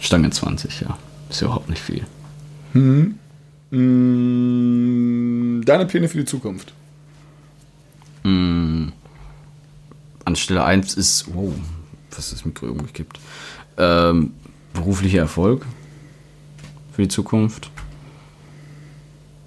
[0.00, 0.96] Stange 20, ja.
[1.28, 2.06] Ist ja überhaupt nicht viel.
[2.72, 3.12] Mm,
[5.64, 6.72] Deine Pläne für die Zukunft?
[8.22, 8.88] Mm,
[10.24, 11.52] an Stelle 1 ist, wow,
[12.14, 13.18] was das Mikro gibt.
[13.78, 14.32] Ähm,
[14.72, 15.66] beruflicher Erfolg
[16.92, 17.70] für die Zukunft.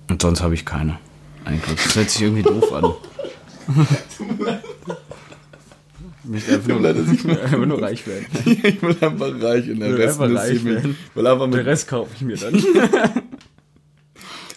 [0.09, 0.99] Und sonst habe ich keine.
[1.45, 1.82] Eigentlich.
[1.84, 2.93] Das hört sich irgendwie doof an.
[6.24, 7.43] Ich möchte einfach nur, leider nicht mehr.
[7.43, 8.26] einfach nur reich werden.
[8.45, 10.97] ich will einfach reich in der will Rest einfach reich werden.
[11.13, 12.55] Will einfach Den mit, Rest kaufe ich mir dann.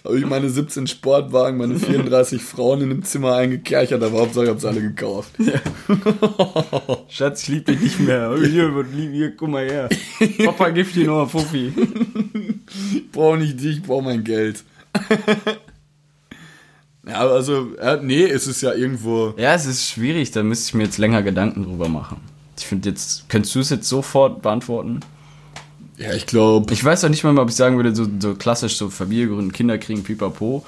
[0.05, 4.51] habe ich meine 17 Sportwagen, meine 34 Frauen in dem Zimmer eingekerchert, aber Hauptsache ich
[4.51, 5.31] habe sie alle gekauft.
[7.09, 8.35] Schatz, ich liebe dich nicht mehr.
[8.37, 9.89] Hier, hier, guck mal her.
[10.45, 11.73] Papa gibt dir noch mal Fuffi.
[12.95, 14.65] Ich brauche nicht dich, ich brauche mein Geld.
[17.07, 19.35] Ja, also, äh, nee, es ist ja irgendwo.
[19.37, 22.19] Ja, es ist schwierig, da müsste ich mir jetzt länger Gedanken drüber machen.
[22.59, 25.01] Ich finde jetzt, könntest du es jetzt sofort beantworten?
[25.97, 26.73] Ja, ich glaube.
[26.73, 29.53] Ich weiß auch nicht mal, ob ich sagen würde, so, so klassisch so Familie gründen,
[29.53, 30.65] Kinder kriegen, pipapo.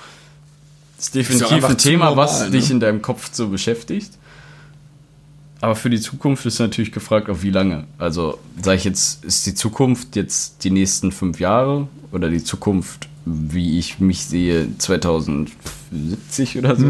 [0.96, 2.50] Das ist Ist definitiv einfach ein Thema, normal, was ne?
[2.50, 4.10] dich in deinem Kopf so beschäftigt.
[5.60, 7.84] Aber für die Zukunft ist natürlich gefragt, auf wie lange.
[7.98, 13.08] Also, sage ich jetzt, ist die Zukunft jetzt die nächsten fünf Jahre oder die Zukunft,
[13.24, 16.84] wie ich mich sehe, 2070 oder so?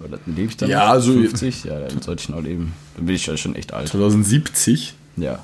[0.00, 1.64] Oder dann lebe ich dann Ja, also- 50?
[1.64, 2.72] Ja, dann sollte ich noch leben.
[2.96, 3.88] Dann bin ich ja schon echt alt.
[3.88, 5.40] 2070 Ja.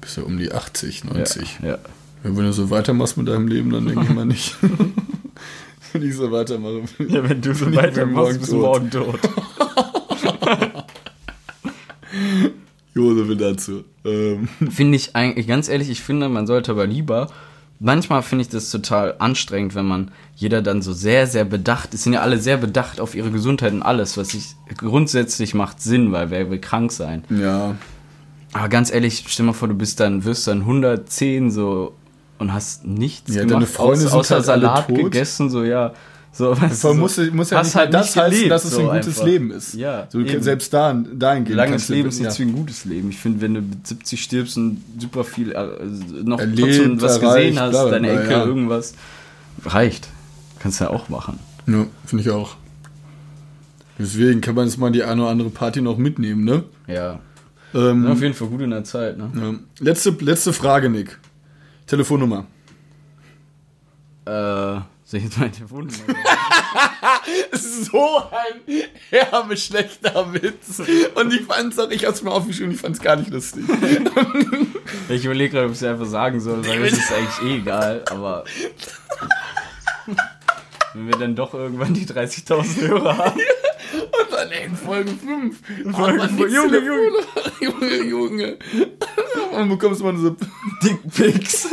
[0.00, 1.58] bist du um die 80, 90.
[1.62, 1.68] Ja.
[1.70, 1.78] ja.
[2.22, 4.56] Wenn du so weitermachst mit deinem Leben, dann denke ich mal nicht.
[5.92, 6.82] Wenn ich so weitermache.
[7.08, 9.18] Ja, wenn du so Ich weiter bin machst, morgen bist du morgen tot.
[12.94, 13.84] Jo, so viel dazu.
[14.04, 17.28] Ähm, Finde ich eigentlich, ganz ehrlich, ich finde, man sollte aber lieber,
[17.80, 22.04] manchmal finde ich das total anstrengend, wenn man jeder dann so sehr, sehr bedacht, es
[22.04, 26.12] sind ja alle sehr bedacht auf ihre Gesundheit und alles, was ich grundsätzlich macht Sinn,
[26.12, 27.24] weil wer will krank sein.
[27.28, 27.74] ja.
[28.52, 31.94] Aber ganz ehrlich, stell mal vor, du bist dann, wirst dann 110 so
[32.38, 35.92] und hast nichts Ja, gemacht, deine Freunde außer, sind außer halt Salat gegessen, so ja.
[36.32, 38.64] So, weißt du, muss, so, muss ja hast nicht halt das nicht heißen, gelebt, dass
[38.64, 39.24] es so ein gutes einfach.
[39.24, 39.74] Leben ist.
[39.74, 41.56] Ja, so, selbst da, dahingehend.
[41.56, 42.24] Langes Leben ist ja.
[42.24, 43.10] nichts wie ein gutes Leben.
[43.10, 45.66] Ich finde, wenn du mit 70 stirbst und super viel äh,
[46.22, 48.44] noch Erlebt, trotzdem was erreicht, gesehen hast, deine Enkel, ja.
[48.44, 48.94] irgendwas,
[49.64, 50.08] reicht.
[50.60, 51.38] Kannst du ja auch machen.
[51.66, 52.56] Ja, finde ich auch.
[53.98, 56.64] Deswegen kann man jetzt mal die eine oder andere Party noch mitnehmen, ne?
[56.86, 57.18] Ja.
[57.74, 59.30] Ähm, Auf jeden Fall gut in der Zeit, ne?
[59.34, 59.54] ja.
[59.78, 61.18] letzte, letzte Frage, Nick.
[61.86, 62.46] Telefonnummer.
[64.24, 65.88] Äh, soll ich jetzt meine sagen?
[67.52, 70.80] so ein herbe schlechter Witz.
[71.16, 73.64] Und ich fand's auch, ich hab's mir aufgeschrieben, ich fand's gar nicht lustig.
[75.08, 78.04] Ich überlege gerade, ob ich es einfach sagen soll, weil es ist eigentlich eh egal,
[78.10, 78.44] aber.
[80.94, 83.40] Wenn wir dann doch irgendwann die 30.000 Hörer haben.
[83.40, 85.60] Und dann in Folge 5.
[85.96, 86.52] Folge fünf.
[86.52, 87.12] Junge, Junge,
[87.60, 88.58] Junge, Junge.
[89.52, 90.36] Und bekommst man so
[90.82, 91.68] Dickpics.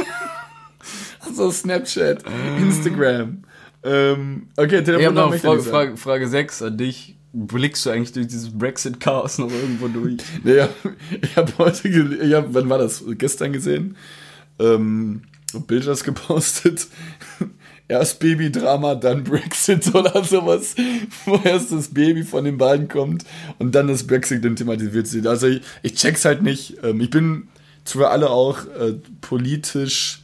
[1.37, 2.23] So Snapchat,
[2.59, 3.43] Instagram.
[3.83, 5.61] Ähm, okay, Ich habe noch Frage.
[5.61, 7.15] Frage, Frage 6 an dich.
[7.31, 10.17] Blickst du eigentlich durch dieses Brexit-Chaos noch irgendwo durch?
[10.43, 10.67] Naja,
[11.21, 13.03] ich habe heute, ich hab, wann war das?
[13.19, 13.95] Gestern gesehen.
[14.57, 15.21] Ähm,
[15.67, 16.87] Bilders gepostet.
[17.87, 20.75] Erst Babydrama, dann Brexit oder sowas.
[21.25, 23.25] Wo erst das Baby von den beiden kommt
[23.59, 25.27] und dann das Brexit dann thematisiert wird.
[25.27, 26.83] Also ich, ich check's halt nicht.
[26.83, 27.47] Ähm, ich bin
[27.85, 30.23] zwar alle auch äh, politisch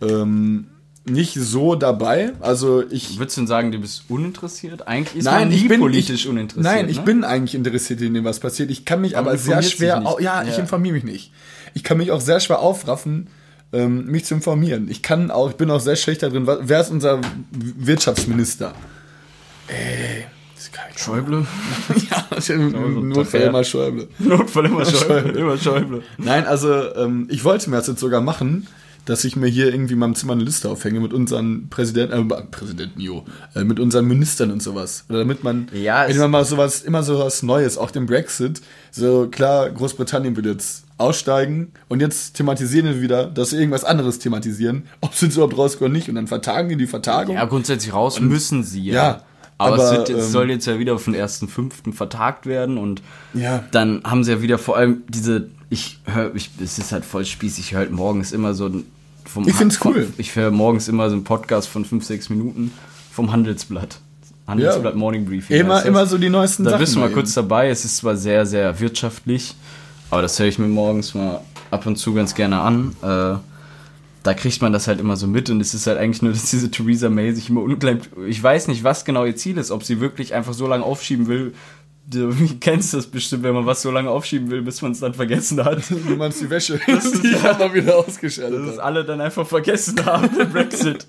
[0.00, 0.66] ähm,
[1.08, 2.32] nicht so dabei.
[2.40, 4.86] Also ich Würdest du denn sagen, du bist uninteressiert?
[4.86, 6.64] Eigentlich ist Nein, man ich bin politisch ich, uninteressiert.
[6.74, 7.02] Nein, ich ne?
[7.04, 8.70] bin eigentlich interessiert in dem, was passiert.
[8.70, 9.96] Ich kann mich Aber aber, sehr schwer.
[9.96, 10.12] dich nicht.
[10.14, 10.58] au- Ja, ich Ja.
[10.58, 11.32] informiere mich nicht.
[11.74, 13.28] Ich kann mich auch sehr schwer aufraffen,
[13.72, 14.88] ähm, mich zu informieren.
[14.90, 16.46] Ich kann auch, ich bin auch sehr schlecht darin.
[16.46, 17.20] wa- Wer ist unser
[17.50, 18.74] Wirtschaftsminister?
[19.68, 20.84] Ey, das ist geil.
[20.96, 21.46] Schäuble?
[22.10, 23.46] ja, fair.
[23.48, 24.08] immer Schäuble.
[24.18, 25.08] Notfall immer Schäuble.
[25.22, 25.40] Schäuble.
[25.40, 26.02] Immer Schäuble.
[26.18, 28.66] Nein, also ähm, ich wollte mir das jetzt sogar machen,
[29.06, 32.42] dass ich mir hier irgendwie in meinem Zimmer eine Liste aufhänge mit unseren Präsidenten, äh,
[32.50, 33.24] Präsidenten, jo,
[33.54, 35.04] äh, mit unseren Ministern und sowas.
[35.08, 38.60] Oder damit man, Ja, es- wenn man mal sowas, immer sowas Neues, auch den Brexit,
[38.90, 44.18] so klar, Großbritannien will jetzt aussteigen und jetzt thematisieren wir wieder, dass sie irgendwas anderes
[44.18, 47.36] thematisieren, ob sie jetzt überhaupt rauskommen oder nicht und dann vertagen die die Vertagung.
[47.36, 48.94] Ja, grundsätzlich raus müssen sie ja.
[48.94, 49.22] Ja,
[49.58, 51.92] aber, es, aber, wird, es ähm, soll jetzt ja wieder auf den 1.5.
[51.94, 53.02] vertagt werden und
[53.34, 53.64] Ja.
[53.72, 57.24] dann haben sie ja wieder vor allem diese, ich höre, ich, es ist halt voll
[57.24, 58.84] spießig, ich höre halt morgens immer so ein,
[59.24, 60.12] vom Ich find's cool.
[60.18, 62.72] Ich höre morgens immer so einen Podcast von 5, 6 Minuten
[63.12, 64.00] vom Handelsblatt.
[64.46, 64.98] Handelsblatt Ja.
[64.98, 65.56] Morning Briefing.
[65.60, 66.80] immer, immer so die neuesten Da Sachen.
[66.80, 67.14] bist du mal eben.
[67.14, 67.68] kurz dabei.
[67.70, 69.54] Es ist zwar sehr, sehr wirtschaftlich,
[70.10, 71.40] aber das höre ich mir morgens mal
[71.70, 72.96] ab und zu ganz gerne an.
[73.02, 73.38] Äh,
[74.22, 76.50] da kriegt man das halt immer so mit und es ist halt eigentlich nur, dass
[76.50, 78.08] diese Theresa May sich immer unglaublich.
[78.26, 81.28] Ich weiß nicht, was genau ihr Ziel ist, ob sie wirklich einfach so lange aufschieben
[81.28, 81.54] will.
[82.10, 85.14] Du kennst das bestimmt, wenn man was so lange aufschieben will, bis man es dann
[85.14, 85.82] vergessen hat.
[85.90, 88.60] Du meinst die Wäsche, die hat man wieder ausgeschaltet.
[88.60, 91.06] Dass es alle dann einfach vergessen haben, den Brexit.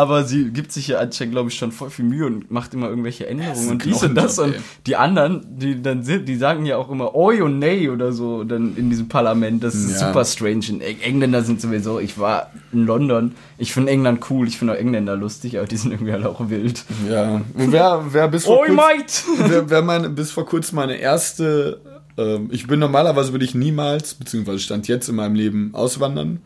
[0.00, 2.88] Aber sie gibt sich ja anscheinend, glaube ich, schon voll viel Mühe und macht immer
[2.88, 4.38] irgendwelche Änderungen und dies und das.
[4.38, 4.54] Und
[4.86, 8.44] die anderen, die dann sind, die sagen ja auch immer Oi und Nay oder so
[8.44, 9.62] dann in diesem Parlament.
[9.62, 10.06] Das ist Ja.
[10.08, 10.64] super strange.
[10.70, 14.72] Und Eng- Engländer sind sowieso, ich war in London, ich finde England cool, ich finde
[14.72, 16.84] auch Engländer lustig, aber die sind irgendwie alle auch wild.
[17.10, 17.42] Ja.
[17.54, 19.50] Und wer, wer bis vor Oi, kurz- mate!
[19.50, 21.80] Wäre wär meine, bis vor kurzem meine erste.
[22.16, 26.40] Ähm, ich bin normalerweise würde ich niemals, beziehungsweise stand jetzt in meinem Leben auswandern.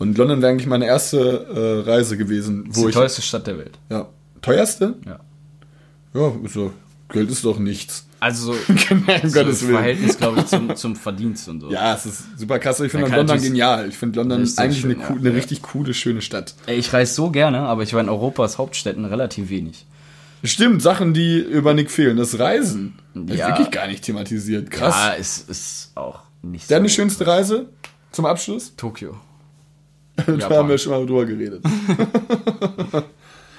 [0.00, 2.94] Und London wäre eigentlich meine erste äh, Reise gewesen, Das ist wo die ich.
[2.96, 3.78] teuerste Stadt der Welt.
[3.90, 4.08] Ja.
[4.42, 4.94] Teuerste?
[5.06, 5.20] Ja.
[6.14, 6.72] Ja, so.
[7.10, 8.06] Geld ist doch nichts.
[8.18, 8.54] Also,
[9.06, 9.76] Nein, um so Gottes im Willen.
[9.78, 11.70] Verhältnis, glaube ich, zum, zum Verdienst und so.
[11.70, 12.80] Ja, es ist super krass.
[12.80, 13.88] Ich finde kann London genial.
[13.88, 15.08] Ich finde London ist eigentlich schön, eine, ja.
[15.08, 15.34] eine Ja.
[15.34, 16.54] richtig coole, schöne Stadt.
[16.66, 19.86] Ey, ich reise so gerne, aber ich war in Europas Hauptstädten relativ wenig.
[20.44, 22.16] Stimmt, Sachen, die über Nick fehlen.
[22.16, 22.94] Das Reisen.
[23.14, 23.22] Ja.
[23.34, 24.70] ist wirklich gar nicht thematisiert.
[24.70, 24.94] Krass.
[24.96, 26.94] Ja, es ist auch nicht Deine so.
[26.94, 27.66] schönste Reise
[28.12, 28.74] zum Abschluss?
[28.76, 29.16] Tokio.
[30.26, 31.62] Da haben wir schon mal drüber geredet.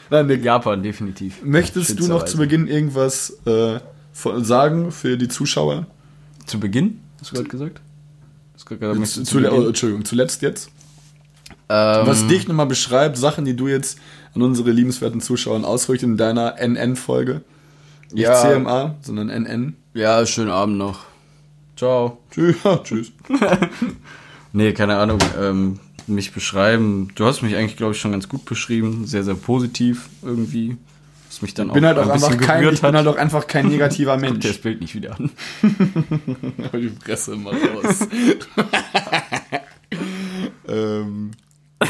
[0.10, 1.42] Nein, Nick, Japan, definitiv.
[1.44, 3.80] möchtest du noch zu Beginn irgendwas äh,
[4.14, 5.86] sagen für die Zuschauer?
[6.46, 7.00] Zu Beginn?
[7.20, 7.82] Hast du gerade gesagt?
[8.66, 9.68] Gesagt, Zu, zu, oh?
[9.68, 10.70] Entschuldigung, zuletzt jetzt?
[11.68, 13.98] Ähm, Was dich nochmal beschreibt, Sachen, die du jetzt
[14.36, 17.42] an unsere liebenswerten Zuschauer ausrichtest in deiner NN-Folge.
[18.12, 18.36] Nicht Ja.
[18.36, 19.76] CMA, sondern NN.
[19.94, 21.00] Ja, schönen Abend noch.
[21.76, 22.20] Ciao.
[22.32, 22.56] Tschüss.
[22.64, 23.12] Ja, tschüss.
[24.54, 25.20] Nee, keine Ahnung.
[25.42, 27.10] Ähm, mich beschreiben.
[27.16, 29.06] Du hast mich eigentlich, glaube ich, schon ganz gut beschrieben.
[29.08, 30.78] Sehr, sehr positiv irgendwie.
[31.28, 32.96] Was mich dann Ich bin halt auch ein einfach bisschen kein, gerührt ich bin hat.
[32.98, 34.46] halt auch einfach kein negativer Guck dir Mensch.
[34.48, 35.30] das Bild nicht wieder an.
[36.74, 38.08] die Fresse mal raus.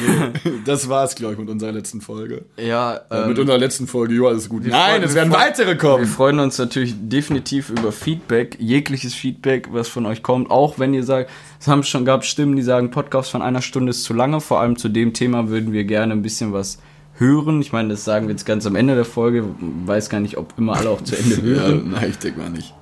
[0.08, 0.34] ähm,
[0.66, 2.46] das war's, glaube ich, mit unserer letzten Folge.
[2.58, 4.64] Ja, Äh, mit unserer letzten Folge, jo, alles gut.
[4.66, 6.06] wir Nein, es wir werden weitere Wir kommen.
[6.06, 10.50] freuen uns natürlich definitiv über Feedback, jegliches Feedback, was von euch kommt.
[10.52, 11.30] Auch wenn ihr sagt,
[11.60, 14.42] es haben schon gab Stimmen, die sagen, Podcast von einer Stunde ist zu lange.
[14.42, 16.80] Vor allem zu dem Thema würden wir gerne ein bisschen was
[17.18, 17.62] hören.
[17.62, 19.44] Ich meine, das sagen wir jetzt ganz am Ende der Folge.
[19.86, 21.92] Weiß gar nicht, ob immer alle auch zu Ende Ja, hören.
[21.92, 22.74] nein, ich denke mal nicht.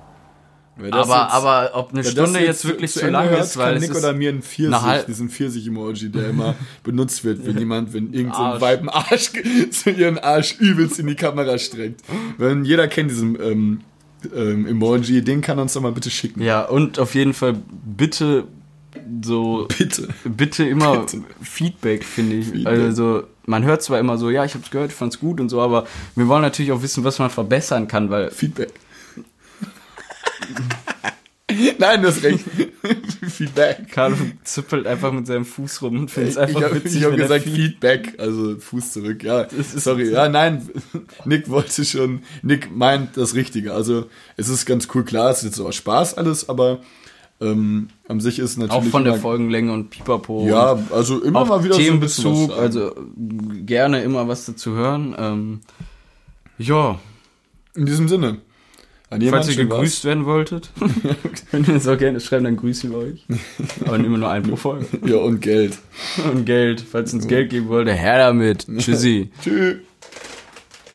[0.90, 3.82] Aber, jetzt- aber ob eine Stunde jetzt wirklich zu, Ende lang hört, ist, weil kann
[3.82, 7.92] es Nick oder mir ein Pfirsich, halb- diesen Pfirsich-Emoji, der immer benutzt wird, wenn jemand,
[7.92, 8.42] wenn irgend so.
[8.42, 9.30] Weib einen Arsch,
[9.70, 12.02] zu ihren Arsch übelst in die Kamera streckt.
[12.38, 13.80] Wenn jeder kennt diesen ähm,
[14.34, 16.42] ähm, Emoji, den kann uns doch mal bitte schicken.
[16.42, 17.56] Ja, und auf jeden Fall
[17.96, 18.44] bitte
[19.22, 20.08] so Bitte.
[20.24, 21.22] bitte immer Bitte.
[21.42, 22.46] Feedback, finde ich.
[22.48, 22.66] Feedback.
[22.78, 25.60] Also man hört zwar immer so, ja, ich hab's gehört, ich fand's gut und so,
[25.60, 28.70] aber wir wollen natürlich auch wissen, was man verbessern kann, weil Feedback.
[31.78, 32.44] Nein, du hast recht.
[33.28, 33.88] Feedback.
[33.90, 37.12] Carlo zippelt einfach mit seinem Fuß rum und findet es Ich einfach habe witzig, hab
[37.12, 39.22] wenn er gesagt Feed- Feedback, also Fuß zurück.
[39.24, 39.46] Ja,
[39.76, 40.06] sorry.
[40.06, 40.12] so.
[40.12, 40.68] Ja, nein,
[41.24, 43.74] Nick wollte schon, Nick meint das Richtige.
[43.74, 46.80] Also es ist ganz cool, klar, es ist jetzt auch Spaß alles, aber
[47.40, 50.46] ähm, an sich ist natürlich auch von der Folgenlänge und Pipapo.
[50.46, 52.94] Ja, also immer mal wieder Themenbezug, so ein bisschen was also
[53.66, 55.16] gerne immer was dazu hören.
[55.18, 55.60] Ähm,
[56.58, 56.98] ja,
[57.74, 58.38] in diesem Sinne.
[59.10, 60.70] An falls ihr gegrüßt werden wolltet,
[61.50, 63.26] könnt ihr uns auch gerne schreiben, dann grüßen wir euch.
[63.84, 64.86] Aber immer nur ein pro Folge.
[65.00, 65.10] was?
[65.10, 65.78] Ja, und Geld.
[66.32, 68.66] Und Geld, falls ihr uns Geld geben wollt, her damit.
[68.78, 69.30] Tschüssi.
[69.42, 69.78] Tschüss.